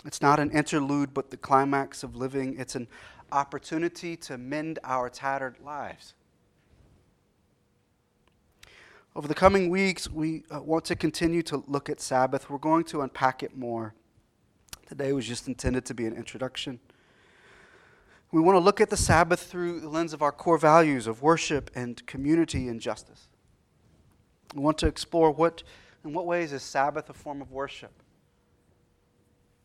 It's 0.05 0.21
not 0.21 0.39
an 0.39 0.51
interlude, 0.51 1.13
but 1.13 1.31
the 1.31 1.37
climax 1.37 2.01
of 2.01 2.15
living. 2.15 2.55
It's 2.57 2.75
an 2.75 2.87
opportunity 3.31 4.15
to 4.17 4.37
mend 4.37 4.79
our 4.83 5.09
tattered 5.09 5.57
lives. 5.63 6.13
Over 9.15 9.27
the 9.27 9.33
coming 9.35 9.69
weeks, 9.69 10.09
we 10.09 10.43
uh, 10.51 10.61
want 10.61 10.85
to 10.85 10.95
continue 10.95 11.41
to 11.43 11.63
look 11.67 11.89
at 11.89 11.99
Sabbath. 11.99 12.49
We're 12.49 12.59
going 12.59 12.83
to 12.85 13.01
unpack 13.01 13.41
it 13.41 13.57
more. 13.57 13.95
Today 14.87 15.11
was 15.11 15.27
just 15.27 15.47
intended 15.47 15.85
to 15.85 15.93
be 15.93 16.05
an 16.05 16.15
introduction. 16.15 16.79
We 18.31 18.41
want 18.41 18.57
to 18.57 18.59
look 18.59 18.79
at 18.79 18.89
the 18.89 18.97
Sabbath 18.97 19.41
through 19.41 19.79
the 19.79 19.89
lens 19.89 20.13
of 20.13 20.21
our 20.21 20.31
core 20.31 20.57
values 20.57 21.07
of 21.07 21.21
worship 21.21 21.71
and 21.73 22.05
community 22.05 22.67
and 22.67 22.79
justice. 22.79 23.27
We 24.53 24.61
want 24.61 24.77
to 24.79 24.87
explore 24.87 25.31
what, 25.31 25.63
in 26.05 26.13
what 26.13 26.25
ways 26.25 26.53
is 26.53 26.61
Sabbath 26.61 27.09
a 27.09 27.13
form 27.13 27.41
of 27.41 27.51
worship? 27.51 27.91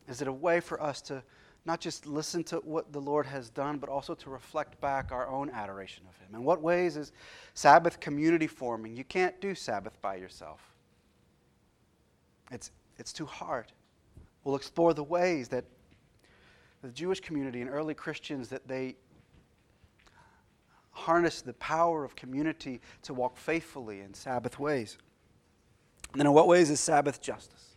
Is 0.09 0.23
it 0.23 0.29
a 0.29 0.33
way 0.33 0.61
for 0.61 0.83
us 0.83 1.01
to 1.03 1.23
not 1.65 1.81
just 1.81 2.07
listen 2.07 2.43
to 2.45 2.57
what 2.57 2.93
the 2.93 3.01
Lord 3.01 3.27
has 3.27 3.49
done, 3.49 3.79
but 3.79 3.89
also 3.89 4.15
to 4.15 4.31
reflect 4.31 4.81
back 4.81 5.13
our 5.13 5.29
own 5.29 5.49
adoration 5.51 6.05
of 6.09 6.17
Him. 6.19 6.35
In 6.35 6.45
what 6.45 6.61
ways 6.61 6.97
is 6.97 7.13
Sabbath 7.55 8.01
community 8.01 8.49
forming? 8.49 8.97
You 8.97 9.05
can't 9.05 9.41
do 9.41 9.55
Sabbath 9.55 10.01
by 10.03 10.17
yourself, 10.17 10.61
it's, 12.51 12.71
it's 12.99 13.13
too 13.13 13.27
hard. 13.27 13.73
We'll 14.45 14.57
explore 14.57 14.93
the 14.93 15.05
ways 15.05 15.49
that 15.49 15.65
the 16.83 16.89
Jewish 16.89 17.21
community 17.21 17.61
and 17.61 17.71
early 17.71 17.95
Christians 17.95 18.49
that 18.49 18.67
they 18.67 18.97
harness 20.91 21.41
the 21.43 21.55
power 21.55 22.05
of 22.05 22.17
community 22.17 22.81
to 23.03 23.15
walk 23.15 23.37
faithfully 23.37 24.01
in 24.01 24.13
Sabbath 24.13 24.59
ways. 24.59 24.99
And 26.13 26.21
then, 26.21 26.27
in 26.27 26.33
what 26.33 26.49
ways 26.49 26.71
is 26.71 26.81
Sabbath 26.81 27.23
justice? 27.23 27.72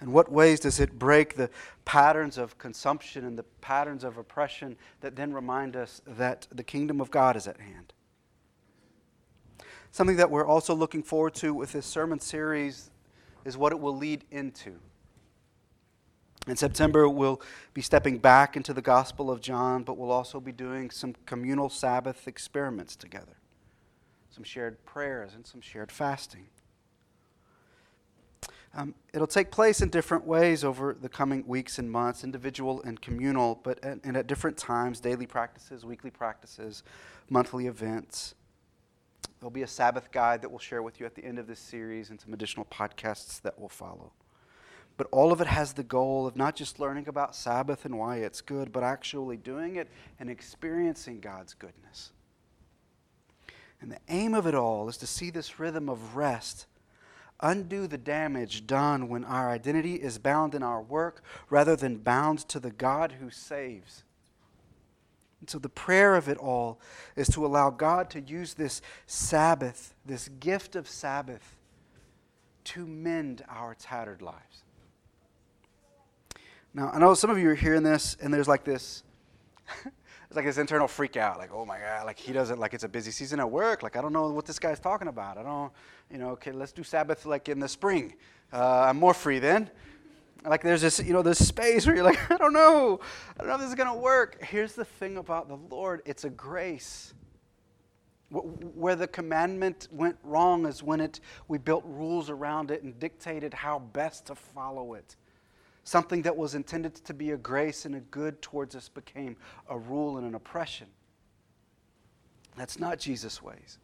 In 0.00 0.12
what 0.12 0.30
ways 0.30 0.60
does 0.60 0.78
it 0.78 0.98
break 0.98 1.36
the 1.36 1.50
patterns 1.84 2.36
of 2.36 2.58
consumption 2.58 3.24
and 3.24 3.38
the 3.38 3.44
patterns 3.60 4.04
of 4.04 4.18
oppression 4.18 4.76
that 5.00 5.16
then 5.16 5.32
remind 5.32 5.74
us 5.74 6.02
that 6.06 6.46
the 6.52 6.62
kingdom 6.62 7.00
of 7.00 7.10
God 7.10 7.36
is 7.36 7.48
at 7.48 7.60
hand? 7.60 7.92
Something 9.90 10.16
that 10.16 10.30
we're 10.30 10.46
also 10.46 10.74
looking 10.74 11.02
forward 11.02 11.34
to 11.36 11.54
with 11.54 11.72
this 11.72 11.86
sermon 11.86 12.20
series 12.20 12.90
is 13.46 13.56
what 13.56 13.72
it 13.72 13.80
will 13.80 13.96
lead 13.96 14.24
into. 14.30 14.78
In 16.46 16.56
September, 16.56 17.08
we'll 17.08 17.40
be 17.74 17.80
stepping 17.80 18.18
back 18.18 18.56
into 18.56 18.72
the 18.72 18.82
Gospel 18.82 19.30
of 19.30 19.40
John, 19.40 19.82
but 19.82 19.96
we'll 19.96 20.12
also 20.12 20.38
be 20.38 20.52
doing 20.52 20.90
some 20.90 21.14
communal 21.24 21.68
Sabbath 21.68 22.28
experiments 22.28 22.94
together, 22.94 23.38
some 24.30 24.44
shared 24.44 24.84
prayers, 24.84 25.32
and 25.34 25.46
some 25.46 25.60
shared 25.60 25.90
fasting. 25.90 26.46
Um, 28.76 28.94
it'll 29.14 29.26
take 29.26 29.50
place 29.50 29.80
in 29.80 29.88
different 29.88 30.26
ways 30.26 30.62
over 30.62 30.94
the 31.00 31.08
coming 31.08 31.46
weeks 31.46 31.78
and 31.78 31.90
months, 31.90 32.22
individual 32.22 32.82
and 32.82 33.00
communal, 33.00 33.58
but 33.62 33.82
at, 33.82 34.04
and 34.04 34.18
at 34.18 34.26
different 34.26 34.58
times 34.58 35.00
daily 35.00 35.26
practices, 35.26 35.86
weekly 35.86 36.10
practices, 36.10 36.82
monthly 37.30 37.68
events. 37.68 38.34
There'll 39.40 39.50
be 39.50 39.62
a 39.62 39.66
Sabbath 39.66 40.12
guide 40.12 40.42
that 40.42 40.50
we'll 40.50 40.58
share 40.58 40.82
with 40.82 41.00
you 41.00 41.06
at 41.06 41.14
the 41.14 41.24
end 41.24 41.38
of 41.38 41.46
this 41.46 41.58
series 41.58 42.10
and 42.10 42.20
some 42.20 42.34
additional 42.34 42.66
podcasts 42.66 43.40
that 43.40 43.58
will 43.58 43.70
follow. 43.70 44.12
But 44.98 45.08
all 45.10 45.32
of 45.32 45.40
it 45.40 45.46
has 45.46 45.72
the 45.72 45.82
goal 45.82 46.26
of 46.26 46.36
not 46.36 46.54
just 46.54 46.78
learning 46.78 47.08
about 47.08 47.34
Sabbath 47.34 47.86
and 47.86 47.98
why 47.98 48.16
it's 48.16 48.42
good, 48.42 48.72
but 48.72 48.82
actually 48.82 49.38
doing 49.38 49.76
it 49.76 49.88
and 50.20 50.28
experiencing 50.28 51.20
God's 51.20 51.54
goodness. 51.54 52.12
And 53.80 53.90
the 53.90 54.00
aim 54.08 54.34
of 54.34 54.46
it 54.46 54.54
all 54.54 54.86
is 54.90 54.98
to 54.98 55.06
see 55.06 55.30
this 55.30 55.58
rhythm 55.58 55.88
of 55.88 56.14
rest 56.14 56.66
undo 57.40 57.86
the 57.86 57.98
damage 57.98 58.66
done 58.66 59.08
when 59.08 59.24
our 59.24 59.50
identity 59.50 59.94
is 59.94 60.18
bound 60.18 60.54
in 60.54 60.62
our 60.62 60.80
work 60.80 61.22
rather 61.50 61.76
than 61.76 61.96
bound 61.98 62.40
to 62.48 62.60
the 62.60 62.70
God 62.70 63.12
who 63.20 63.30
saves. 63.30 64.04
And 65.40 65.50
so 65.50 65.58
the 65.58 65.68
prayer 65.68 66.14
of 66.14 66.28
it 66.28 66.38
all 66.38 66.80
is 67.14 67.28
to 67.28 67.44
allow 67.44 67.70
God 67.70 68.10
to 68.10 68.20
use 68.20 68.54
this 68.54 68.80
Sabbath, 69.06 69.94
this 70.04 70.28
gift 70.40 70.76
of 70.76 70.88
Sabbath, 70.88 71.56
to 72.64 72.86
mend 72.86 73.44
our 73.48 73.74
tattered 73.74 74.22
lives. 74.22 74.64
Now, 76.74 76.90
I 76.92 76.98
know 76.98 77.14
some 77.14 77.30
of 77.30 77.38
you 77.38 77.48
are 77.50 77.54
hearing 77.54 77.82
this, 77.82 78.16
and 78.20 78.32
there's 78.34 78.48
like 78.48 78.64
this. 78.64 79.02
it's 80.26 80.36
like 80.36 80.44
this 80.44 80.58
internal 80.58 80.88
freak 80.88 81.16
out, 81.16 81.38
like, 81.38 81.50
oh 81.52 81.64
my 81.64 81.78
God, 81.78 82.04
like 82.04 82.18
he 82.18 82.32
doesn't, 82.32 82.58
like 82.58 82.74
it's 82.74 82.84
a 82.84 82.88
busy 82.88 83.12
season 83.12 83.38
at 83.38 83.48
work. 83.48 83.82
Like, 83.82 83.96
I 83.96 84.02
don't 84.02 84.12
know 84.12 84.30
what 84.30 84.44
this 84.44 84.58
guy's 84.58 84.80
talking 84.80 85.08
about. 85.08 85.38
I 85.38 85.42
don't, 85.42 85.72
you 86.10 86.18
know, 86.18 86.30
okay, 86.30 86.50
let's 86.50 86.72
do 86.72 86.82
Sabbath 86.82 87.26
like 87.26 87.48
in 87.48 87.60
the 87.60 87.68
spring. 87.68 88.14
Uh, 88.52 88.86
I'm 88.88 88.98
more 88.98 89.14
free 89.14 89.38
then. 89.38 89.70
Like 90.44 90.62
there's 90.62 90.82
this, 90.82 91.00
you 91.00 91.12
know, 91.12 91.22
this 91.22 91.44
space 91.46 91.86
where 91.86 91.94
you're 91.94 92.04
like, 92.04 92.30
I 92.30 92.36
don't 92.36 92.52
know. 92.52 93.00
I 93.36 93.38
don't 93.38 93.48
know 93.48 93.54
if 93.54 93.60
this 93.60 93.68
is 93.68 93.74
going 93.74 93.92
to 93.92 94.00
work. 94.00 94.42
Here's 94.44 94.72
the 94.72 94.84
thing 94.84 95.16
about 95.16 95.48
the 95.48 95.56
Lord 95.56 96.02
it's 96.04 96.24
a 96.24 96.30
grace. 96.30 97.14
Where 98.30 98.96
the 98.96 99.06
commandment 99.06 99.86
went 99.92 100.16
wrong 100.24 100.66
is 100.66 100.82
when 100.82 101.00
it, 101.00 101.20
we 101.46 101.58
built 101.58 101.84
rules 101.86 102.28
around 102.28 102.72
it 102.72 102.82
and 102.82 102.98
dictated 102.98 103.54
how 103.54 103.78
best 103.78 104.26
to 104.26 104.34
follow 104.34 104.94
it. 104.94 105.14
Something 105.86 106.22
that 106.22 106.36
was 106.36 106.56
intended 106.56 106.96
to 106.96 107.14
be 107.14 107.30
a 107.30 107.36
grace 107.36 107.84
and 107.84 107.94
a 107.94 108.00
good 108.00 108.42
towards 108.42 108.74
us 108.74 108.88
became 108.88 109.36
a 109.68 109.78
rule 109.78 110.18
and 110.18 110.26
an 110.26 110.34
oppression. 110.34 110.88
That's 112.56 112.80
not 112.80 112.98
Jesus' 112.98 113.40
ways. 113.40 113.78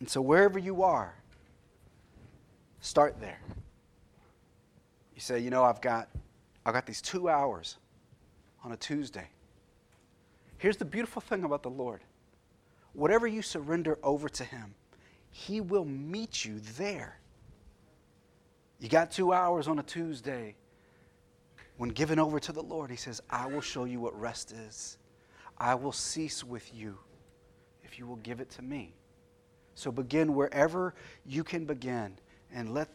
And 0.00 0.10
so, 0.10 0.20
wherever 0.20 0.58
you 0.58 0.82
are, 0.82 1.14
start 2.80 3.20
there. 3.20 3.38
You 5.14 5.20
say, 5.20 5.38
you 5.38 5.50
know, 5.50 5.62
I've 5.62 5.80
got, 5.80 6.08
I've 6.66 6.74
got 6.74 6.84
these 6.84 7.00
two 7.00 7.28
hours 7.28 7.76
on 8.64 8.72
a 8.72 8.76
Tuesday. 8.76 9.28
Here's 10.58 10.78
the 10.78 10.84
beautiful 10.84 11.22
thing 11.22 11.44
about 11.44 11.62
the 11.62 11.70
Lord 11.70 12.00
whatever 12.92 13.28
you 13.28 13.40
surrender 13.40 14.00
over 14.02 14.28
to 14.30 14.42
Him, 14.42 14.74
He 15.30 15.60
will 15.60 15.84
meet 15.84 16.44
you 16.44 16.58
there. 16.76 17.20
You 18.84 18.90
got 18.90 19.10
two 19.10 19.32
hours 19.32 19.66
on 19.66 19.78
a 19.78 19.82
Tuesday. 19.82 20.56
When 21.78 21.88
given 21.88 22.18
over 22.18 22.38
to 22.38 22.52
the 22.52 22.62
Lord, 22.62 22.90
He 22.90 22.98
says, 22.98 23.22
I 23.30 23.46
will 23.46 23.62
show 23.62 23.84
you 23.84 23.98
what 23.98 24.14
rest 24.20 24.52
is. 24.52 24.98
I 25.56 25.74
will 25.74 25.90
cease 25.90 26.44
with 26.44 26.70
you 26.74 26.98
if 27.82 27.98
you 27.98 28.06
will 28.06 28.16
give 28.16 28.40
it 28.40 28.50
to 28.50 28.62
me. 28.62 28.92
So 29.74 29.90
begin 29.90 30.34
wherever 30.34 30.94
you 31.24 31.44
can 31.44 31.64
begin 31.64 32.18
and 32.52 32.74
let 32.74 32.90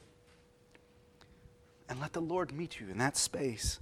and 1.89 1.99
let 1.99 2.13
the 2.13 2.21
Lord 2.21 2.53
meet 2.53 2.79
you 2.79 2.87
in 2.91 2.99
that 2.99 3.17
space. 3.17 3.79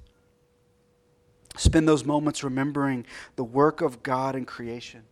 Spend 1.58 1.90
those 1.90 2.06
moments 2.06 2.42
remembering 2.42 3.06
the 3.36 3.44
work 3.44 3.82
of 3.82 4.02
God 4.02 4.34
in 4.34 4.46
creation. 4.46 5.04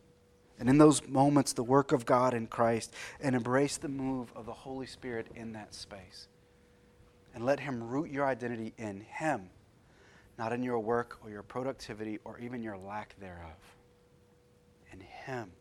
And 0.58 0.66
in 0.66 0.78
those 0.78 1.06
moments, 1.06 1.52
the 1.52 1.62
work 1.62 1.92
of 1.92 2.06
God 2.06 2.32
in 2.32 2.46
Christ, 2.46 2.94
and 3.20 3.36
embrace 3.36 3.76
the 3.76 3.90
move 3.90 4.32
of 4.34 4.46
the 4.46 4.54
Holy 4.54 4.86
Spirit 4.86 5.26
in 5.34 5.52
that 5.52 5.74
space 5.74 6.28
and 7.36 7.44
let 7.44 7.60
Him 7.60 7.86
root 7.86 8.10
your 8.10 8.24
identity 8.24 8.72
in 8.78 9.02
Him, 9.02 9.50
not 10.38 10.54
in 10.54 10.62
your 10.62 10.80
work 10.80 11.18
or 11.22 11.30
your 11.30 11.42
productivity 11.42 12.18
or 12.24 12.38
even 12.38 12.62
your 12.62 12.78
lack 12.78 13.14
thereof. 13.20 13.76
In 14.90 15.00
Him, 15.00 15.52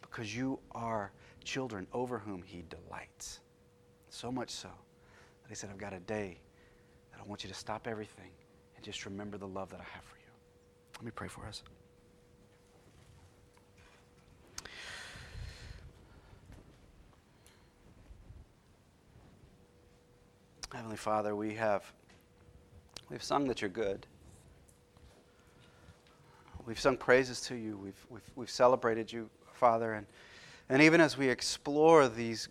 because 0.00 0.34
you 0.34 0.60
are 0.70 1.10
children 1.42 1.88
over 1.92 2.20
whom 2.20 2.40
He 2.40 2.62
delights. 2.68 3.40
So 4.10 4.30
much 4.30 4.50
so 4.50 4.68
that 5.42 5.48
He 5.48 5.56
said, 5.56 5.70
I've 5.70 5.78
got 5.78 5.92
a 5.92 5.98
day 5.98 6.38
that 7.10 7.20
I 7.20 7.28
want 7.28 7.42
you 7.42 7.48
to 7.48 7.56
stop 7.56 7.88
everything 7.88 8.30
and 8.76 8.84
just 8.84 9.04
remember 9.04 9.36
the 9.38 9.48
love 9.48 9.70
that 9.70 9.80
I 9.80 9.86
have 9.92 10.04
for 10.04 10.18
you. 10.18 10.30
Let 10.98 11.04
me 11.04 11.10
pray 11.12 11.26
for 11.26 11.44
us. 11.46 11.64
Heavenly 20.92 21.04
Father, 21.04 21.34
we 21.34 21.54
have 21.54 21.90
we've 23.08 23.22
sung 23.22 23.46
that 23.46 23.62
you're 23.62 23.70
good. 23.70 24.06
We've 26.66 26.78
sung 26.78 26.98
praises 26.98 27.40
to 27.46 27.54
you. 27.54 27.78
We've, 27.78 28.06
we've, 28.10 28.30
we've 28.36 28.50
celebrated 28.50 29.10
you, 29.10 29.30
Father. 29.54 29.94
And, 29.94 30.06
and 30.68 30.82
even 30.82 31.00
as 31.00 31.16
we 31.16 31.30
explore 31.30 32.08
these, 32.08 32.50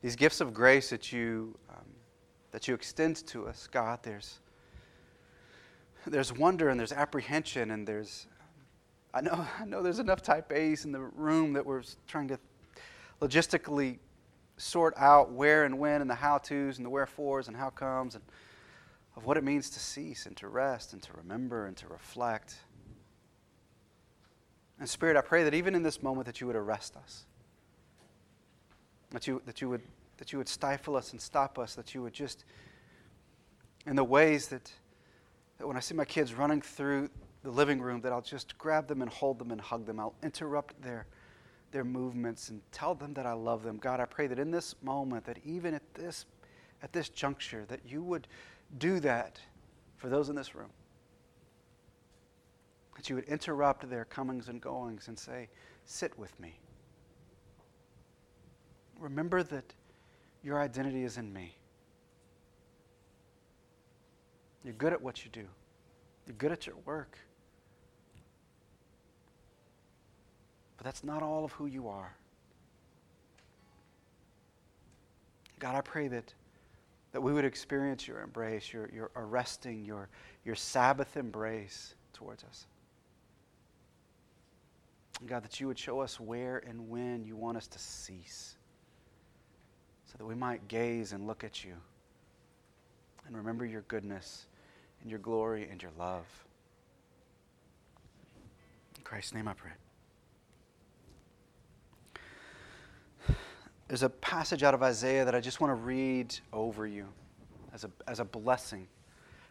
these 0.00 0.16
gifts 0.16 0.40
of 0.40 0.54
grace 0.54 0.88
that 0.88 1.12
you, 1.12 1.54
um, 1.68 1.84
that 2.52 2.66
you 2.66 2.72
extend 2.72 3.26
to 3.26 3.46
us, 3.46 3.68
God, 3.70 3.98
there's, 4.02 4.38
there's 6.06 6.32
wonder 6.32 6.70
and 6.70 6.80
there's 6.80 6.92
apprehension 6.92 7.72
and 7.72 7.86
there's, 7.86 8.26
I 9.12 9.20
know, 9.20 9.46
I 9.60 9.66
know 9.66 9.82
there's 9.82 9.98
enough 9.98 10.22
type 10.22 10.50
A's 10.50 10.86
in 10.86 10.92
the 10.92 11.02
room 11.02 11.52
that 11.52 11.66
we're 11.66 11.82
trying 12.06 12.28
to 12.28 12.38
logistically 13.20 13.98
sort 14.60 14.94
out 14.96 15.32
where 15.32 15.64
and 15.64 15.78
when 15.78 16.00
and 16.00 16.10
the 16.10 16.14
how 16.14 16.38
to's 16.38 16.76
and 16.76 16.84
the 16.84 16.90
wherefores 16.90 17.48
and 17.48 17.56
how 17.56 17.70
comes 17.70 18.14
and 18.14 18.24
of 19.16 19.24
what 19.24 19.36
it 19.36 19.44
means 19.44 19.70
to 19.70 19.80
cease 19.80 20.26
and 20.26 20.36
to 20.36 20.48
rest 20.48 20.92
and 20.92 21.02
to 21.02 21.12
remember 21.14 21.66
and 21.66 21.76
to 21.76 21.86
reflect. 21.88 22.56
And 24.78 24.88
Spirit, 24.88 25.16
I 25.16 25.20
pray 25.20 25.44
that 25.44 25.54
even 25.54 25.74
in 25.74 25.82
this 25.82 26.02
moment 26.02 26.26
that 26.26 26.40
you 26.40 26.46
would 26.46 26.56
arrest 26.56 26.96
us. 26.96 27.24
That 29.10 29.26
you, 29.26 29.42
that 29.46 29.60
you 29.60 29.68
would 29.68 29.82
that 30.18 30.32
you 30.32 30.38
would 30.38 30.48
stifle 30.48 30.96
us 30.96 31.12
and 31.12 31.20
stop 31.20 31.58
us, 31.58 31.74
that 31.74 31.94
you 31.94 32.02
would 32.02 32.12
just 32.12 32.44
in 33.86 33.96
the 33.96 34.04
ways 34.04 34.48
that, 34.48 34.70
that 35.58 35.66
when 35.66 35.78
I 35.78 35.80
see 35.80 35.94
my 35.94 36.04
kids 36.04 36.34
running 36.34 36.60
through 36.60 37.08
the 37.42 37.50
living 37.50 37.80
room, 37.80 38.02
that 38.02 38.12
I'll 38.12 38.20
just 38.20 38.56
grab 38.58 38.86
them 38.86 39.00
and 39.00 39.10
hold 39.10 39.38
them 39.38 39.50
and 39.50 39.60
hug 39.60 39.86
them. 39.86 39.98
I'll 39.98 40.14
interrupt 40.22 40.80
their 40.82 41.06
their 41.70 41.84
movements 41.84 42.48
and 42.48 42.60
tell 42.72 42.94
them 42.94 43.14
that 43.14 43.26
I 43.26 43.32
love 43.32 43.62
them. 43.62 43.78
God, 43.78 44.00
I 44.00 44.04
pray 44.04 44.26
that 44.26 44.38
in 44.38 44.50
this 44.50 44.74
moment, 44.82 45.24
that 45.24 45.38
even 45.44 45.74
at 45.74 45.94
this, 45.94 46.26
at 46.82 46.92
this 46.92 47.08
juncture, 47.08 47.64
that 47.68 47.80
you 47.86 48.02
would 48.02 48.26
do 48.78 49.00
that 49.00 49.40
for 49.96 50.08
those 50.08 50.28
in 50.28 50.36
this 50.36 50.54
room. 50.54 50.70
That 52.96 53.08
you 53.08 53.16
would 53.16 53.24
interrupt 53.24 53.88
their 53.88 54.04
comings 54.04 54.48
and 54.48 54.60
goings 54.60 55.08
and 55.08 55.18
say, 55.18 55.48
Sit 55.84 56.16
with 56.18 56.38
me. 56.38 56.58
Remember 58.98 59.42
that 59.42 59.72
your 60.42 60.60
identity 60.60 61.04
is 61.04 61.16
in 61.16 61.32
me. 61.32 61.56
You're 64.62 64.74
good 64.74 64.92
at 64.92 65.00
what 65.00 65.24
you 65.24 65.30
do, 65.30 65.46
you're 66.26 66.36
good 66.36 66.52
at 66.52 66.66
your 66.66 66.76
work. 66.84 67.18
But 70.80 70.86
that's 70.86 71.04
not 71.04 71.22
all 71.22 71.44
of 71.44 71.52
who 71.52 71.66
you 71.66 71.88
are. 71.88 72.16
God, 75.58 75.74
I 75.74 75.82
pray 75.82 76.08
that 76.08 76.32
that 77.12 77.20
we 77.20 77.34
would 77.34 77.44
experience 77.44 78.08
your 78.08 78.22
embrace, 78.22 78.72
your, 78.72 78.88
your 78.94 79.10
arresting, 79.14 79.84
your, 79.84 80.08
your 80.44 80.54
Sabbath 80.54 81.18
embrace 81.18 81.94
towards 82.14 82.44
us. 82.44 82.66
God, 85.26 85.42
that 85.44 85.60
you 85.60 85.66
would 85.66 85.78
show 85.78 86.00
us 86.00 86.18
where 86.18 86.62
and 86.66 86.88
when 86.88 87.24
you 87.24 87.36
want 87.36 87.58
us 87.58 87.66
to 87.66 87.78
cease 87.78 88.56
so 90.06 90.14
that 90.16 90.24
we 90.24 90.34
might 90.34 90.66
gaze 90.66 91.12
and 91.12 91.26
look 91.26 91.44
at 91.44 91.62
you 91.62 91.74
and 93.26 93.36
remember 93.36 93.66
your 93.66 93.82
goodness 93.82 94.46
and 95.02 95.10
your 95.10 95.20
glory 95.20 95.68
and 95.70 95.82
your 95.82 95.92
love. 95.98 96.24
In 98.96 99.02
Christ's 99.02 99.34
name 99.34 99.46
I 99.46 99.52
pray. 99.52 99.72
There's 103.90 104.04
a 104.04 104.08
passage 104.08 104.62
out 104.62 104.72
of 104.72 104.84
Isaiah 104.84 105.24
that 105.24 105.34
I 105.34 105.40
just 105.40 105.60
want 105.60 105.72
to 105.72 105.74
read 105.74 106.32
over 106.52 106.86
you 106.86 107.08
as 107.74 107.82
a, 107.82 107.90
as 108.06 108.20
a 108.20 108.24
blessing, 108.24 108.86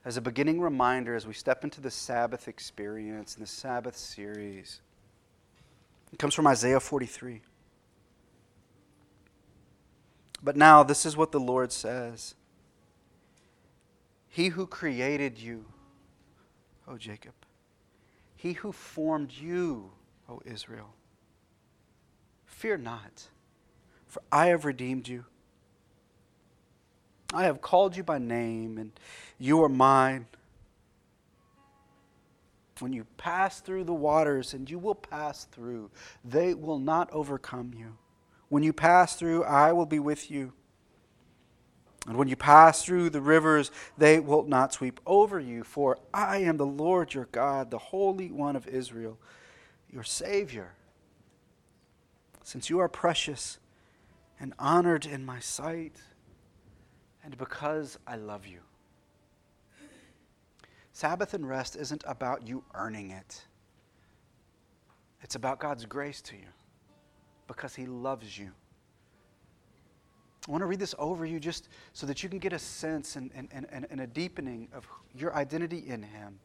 as 0.05 0.15
a 0.15 0.21
beginning 0.21 0.61
reminder 0.61 1.13
as 1.13 1.27
we 1.27 1.33
step 1.33 1.65
into 1.65 1.81
the 1.81 1.91
Sabbath 1.91 2.47
experience 2.47 3.35
and 3.35 3.43
the 3.43 3.49
Sabbath 3.49 3.97
series. 3.97 4.79
It 6.13 6.19
comes 6.19 6.33
from 6.33 6.47
Isaiah 6.47 6.79
43. 6.79 7.41
But 10.41 10.55
now, 10.55 10.83
this 10.83 11.05
is 11.05 11.17
what 11.17 11.33
the 11.33 11.39
Lord 11.41 11.73
says 11.73 12.33
He 14.29 14.47
who 14.47 14.67
created 14.67 15.37
you, 15.37 15.65
O 16.87 16.95
Jacob, 16.95 17.33
he 18.37 18.53
who 18.53 18.71
formed 18.71 19.33
you, 19.33 19.91
O 20.29 20.41
Israel, 20.45 20.93
fear 22.45 22.77
not 22.77 23.27
for 24.09 24.21
I 24.31 24.47
have 24.47 24.65
redeemed 24.65 25.07
you. 25.07 25.23
I 27.33 27.43
have 27.43 27.61
called 27.61 27.95
you 27.95 28.03
by 28.03 28.17
name, 28.17 28.77
and 28.77 28.91
you 29.37 29.63
are 29.63 29.69
mine. 29.69 30.25
When 32.79 32.91
you 32.91 33.05
pass 33.17 33.61
through 33.61 33.83
the 33.83 33.93
waters, 33.93 34.53
and 34.53 34.69
you 34.69 34.79
will 34.79 34.95
pass 34.95 35.45
through, 35.45 35.91
they 36.25 36.53
will 36.53 36.79
not 36.79 37.09
overcome 37.11 37.73
you. 37.77 37.97
When 38.49 38.63
you 38.63 38.73
pass 38.73 39.15
through, 39.15 39.43
I 39.43 39.73
will 39.73 39.85
be 39.85 39.99
with 39.99 40.31
you. 40.31 40.53
And 42.07 42.17
when 42.17 42.27
you 42.27 42.35
pass 42.35 42.83
through 42.83 43.11
the 43.11 43.21
rivers, 43.21 43.69
they 43.95 44.19
will 44.19 44.43
not 44.43 44.73
sweep 44.73 44.99
over 45.05 45.39
you, 45.39 45.63
for 45.63 45.99
I 46.11 46.37
am 46.37 46.57
the 46.57 46.65
Lord 46.65 47.13
your 47.13 47.27
God, 47.31 47.69
the 47.69 47.77
Holy 47.77 48.31
One 48.31 48.55
of 48.55 48.65
Israel, 48.67 49.19
your 49.91 50.03
Savior. 50.03 50.71
Since 52.41 52.71
you 52.71 52.79
are 52.79 52.89
precious, 52.89 53.59
and 54.39 54.53
honored 54.57 55.05
in 55.05 55.25
my 55.25 55.39
sight, 55.39 55.95
and 57.23 57.37
because 57.37 57.97
I 58.07 58.15
love 58.15 58.45
you. 58.47 58.59
Sabbath 60.93 61.33
and 61.33 61.47
rest 61.47 61.75
isn't 61.75 62.03
about 62.07 62.47
you 62.47 62.63
earning 62.73 63.11
it, 63.11 63.45
it's 65.21 65.35
about 65.35 65.59
God's 65.59 65.85
grace 65.85 66.21
to 66.23 66.35
you 66.35 66.47
because 67.47 67.75
He 67.75 67.85
loves 67.85 68.37
you. 68.37 68.51
I 70.47 70.51
want 70.51 70.61
to 70.61 70.65
read 70.65 70.79
this 70.79 70.95
over 70.97 71.25
you 71.25 71.39
just 71.39 71.67
so 71.93 72.07
that 72.07 72.23
you 72.23 72.29
can 72.29 72.39
get 72.39 72.53
a 72.53 72.59
sense 72.59 73.15
and, 73.15 73.29
and, 73.35 73.49
and, 73.51 73.85
and 73.89 74.01
a 74.01 74.07
deepening 74.07 74.67
of 74.73 74.87
your 75.15 75.35
identity 75.35 75.83
in 75.87 76.01
Him. 76.01 76.39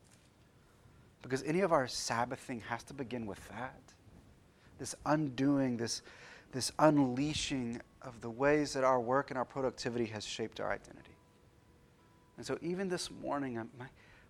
Because 1.23 1.43
any 1.45 1.61
of 1.61 1.73
our 1.73 1.87
Sabbathing 1.87 2.61
has 2.69 2.83
to 2.85 2.95
begin 2.95 3.25
with 3.25 3.47
that. 3.49 3.81
This 4.79 4.95
undoing, 5.07 5.77
this, 5.77 6.03
this 6.55 6.71
unleashing 6.79 7.81
of 8.01 8.21
the 8.21 8.31
ways 8.31 8.73
that 8.75 8.85
our 8.85 9.01
work 9.01 9.31
and 9.33 9.37
our 9.37 9.45
productivity 9.45 10.07
has 10.07 10.25
shaped 10.25 10.61
our 10.61 10.71
identity. 10.71 11.17
And 12.37 12.47
so, 12.47 12.57
even 12.63 12.89
this 12.89 13.11
morning, 13.11 13.57
my, 13.77 13.87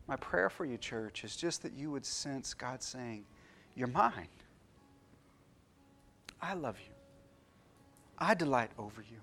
my 0.08 0.16
prayer 0.16 0.48
for 0.48 0.64
you, 0.64 0.78
church, 0.78 1.22
is 1.22 1.36
just 1.36 1.62
that 1.62 1.74
you 1.74 1.90
would 1.90 2.06
sense 2.06 2.54
God 2.54 2.82
saying, 2.82 3.26
You're 3.74 3.88
mine. 3.88 4.28
I 6.40 6.54
love 6.54 6.78
you. 6.80 6.94
I 8.18 8.32
delight 8.32 8.70
over 8.78 9.02
you. 9.02 9.18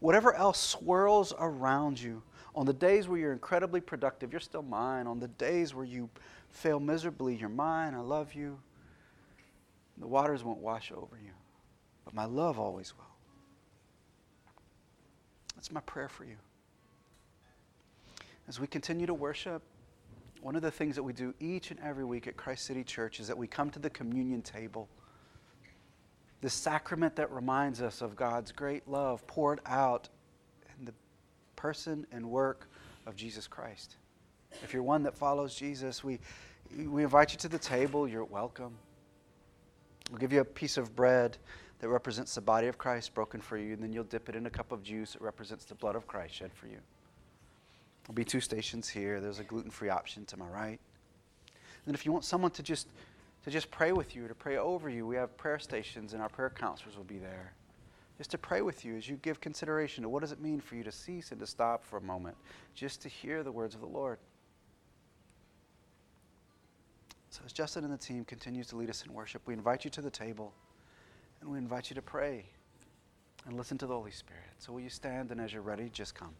Whatever 0.00 0.34
else 0.34 0.58
swirls 0.58 1.34
around 1.38 2.00
you, 2.00 2.22
on 2.54 2.64
the 2.64 2.72
days 2.72 3.06
where 3.06 3.18
you're 3.18 3.32
incredibly 3.32 3.82
productive, 3.82 4.32
you're 4.32 4.40
still 4.40 4.62
mine. 4.62 5.06
On 5.06 5.20
the 5.20 5.28
days 5.28 5.74
where 5.74 5.84
you 5.84 6.08
fail 6.48 6.80
miserably, 6.80 7.36
you're 7.36 7.50
mine. 7.50 7.94
I 7.94 8.00
love 8.00 8.32
you. 8.32 8.58
The 9.98 10.06
waters 10.06 10.42
won't 10.42 10.60
wash 10.60 10.90
over 10.90 11.18
you 11.22 11.32
but 12.06 12.14
my 12.14 12.24
love 12.24 12.58
always 12.58 12.94
will. 12.96 13.04
That's 15.56 15.70
my 15.70 15.80
prayer 15.80 16.08
for 16.08 16.24
you. 16.24 16.36
As 18.48 18.60
we 18.60 18.68
continue 18.68 19.06
to 19.06 19.14
worship, 19.14 19.60
one 20.40 20.54
of 20.54 20.62
the 20.62 20.70
things 20.70 20.94
that 20.94 21.02
we 21.02 21.12
do 21.12 21.34
each 21.40 21.72
and 21.72 21.80
every 21.80 22.04
week 22.04 22.28
at 22.28 22.36
Christ 22.36 22.64
City 22.64 22.84
Church 22.84 23.18
is 23.18 23.26
that 23.26 23.36
we 23.36 23.48
come 23.48 23.70
to 23.70 23.80
the 23.80 23.90
communion 23.90 24.40
table. 24.40 24.88
The 26.42 26.50
sacrament 26.50 27.16
that 27.16 27.32
reminds 27.32 27.82
us 27.82 28.00
of 28.02 28.14
God's 28.14 28.52
great 28.52 28.86
love 28.86 29.26
poured 29.26 29.60
out 29.66 30.08
in 30.78 30.84
the 30.84 30.94
person 31.56 32.06
and 32.12 32.30
work 32.30 32.68
of 33.06 33.16
Jesus 33.16 33.48
Christ. 33.48 33.96
If 34.62 34.72
you're 34.72 34.84
one 34.84 35.02
that 35.02 35.16
follows 35.16 35.56
Jesus, 35.56 36.04
we, 36.04 36.20
we 36.86 37.02
invite 37.02 37.32
you 37.32 37.38
to 37.38 37.48
the 37.48 37.58
table. 37.58 38.06
You're 38.06 38.24
welcome. 38.24 38.76
We'll 40.10 40.20
give 40.20 40.32
you 40.32 40.40
a 40.40 40.44
piece 40.44 40.76
of 40.76 40.94
bread 40.94 41.36
that 41.80 41.88
represents 41.88 42.34
the 42.34 42.40
body 42.40 42.68
of 42.68 42.78
Christ 42.78 43.14
broken 43.14 43.40
for 43.40 43.56
you, 43.56 43.74
and 43.74 43.82
then 43.82 43.92
you'll 43.92 44.04
dip 44.04 44.28
it 44.28 44.36
in 44.36 44.46
a 44.46 44.50
cup 44.50 44.72
of 44.72 44.82
juice 44.82 45.12
that 45.12 45.22
represents 45.22 45.64
the 45.64 45.74
blood 45.74 45.96
of 45.96 46.06
Christ 46.06 46.34
shed 46.34 46.52
for 46.52 46.66
you. 46.66 46.78
There'll 48.04 48.14
be 48.14 48.24
two 48.24 48.40
stations 48.40 48.88
here. 48.88 49.20
There's 49.20 49.40
a 49.40 49.44
gluten-free 49.44 49.88
option 49.88 50.24
to 50.26 50.36
my 50.36 50.46
right. 50.46 50.78
And 51.86 51.94
if 51.94 52.06
you 52.06 52.12
want 52.12 52.24
someone 52.24 52.50
to 52.52 52.62
just 52.62 52.88
to 53.44 53.50
just 53.50 53.70
pray 53.70 53.92
with 53.92 54.16
you, 54.16 54.26
to 54.26 54.34
pray 54.34 54.56
over 54.56 54.90
you, 54.90 55.06
we 55.06 55.14
have 55.14 55.36
prayer 55.36 55.60
stations, 55.60 56.14
and 56.14 56.20
our 56.20 56.28
prayer 56.28 56.50
counselors 56.50 56.96
will 56.96 57.04
be 57.04 57.18
there. 57.18 57.52
Just 58.18 58.32
to 58.32 58.38
pray 58.38 58.60
with 58.60 58.84
you 58.84 58.96
as 58.96 59.08
you 59.08 59.16
give 59.22 59.40
consideration 59.40 60.02
to 60.02 60.08
what 60.08 60.22
does 60.22 60.32
it 60.32 60.40
mean 60.40 60.60
for 60.60 60.74
you 60.74 60.82
to 60.82 60.90
cease 60.90 61.30
and 61.30 61.38
to 61.38 61.46
stop 61.46 61.84
for 61.84 61.98
a 61.98 62.00
moment, 62.00 62.36
just 62.74 63.02
to 63.02 63.08
hear 63.08 63.44
the 63.44 63.52
words 63.52 63.76
of 63.76 63.80
the 63.80 63.86
Lord. 63.86 64.18
So 67.30 67.42
as 67.44 67.52
Justin 67.52 67.84
and 67.84 67.92
the 67.92 67.98
team 67.98 68.24
continues 68.24 68.66
to 68.68 68.76
lead 68.76 68.90
us 68.90 69.04
in 69.06 69.12
worship, 69.12 69.42
we 69.46 69.54
invite 69.54 69.84
you 69.84 69.90
to 69.92 70.00
the 70.00 70.10
table. 70.10 70.52
And 71.40 71.50
we 71.50 71.58
invite 71.58 71.90
you 71.90 71.94
to 71.94 72.02
pray 72.02 72.46
and 73.46 73.56
listen 73.56 73.78
to 73.78 73.86
the 73.86 73.94
Holy 73.94 74.10
Spirit. 74.10 74.42
So 74.58 74.72
will 74.72 74.80
you 74.80 74.90
stand 74.90 75.30
and 75.30 75.40
as 75.40 75.52
you're 75.52 75.62
ready, 75.62 75.88
just 75.88 76.14
come. 76.14 76.34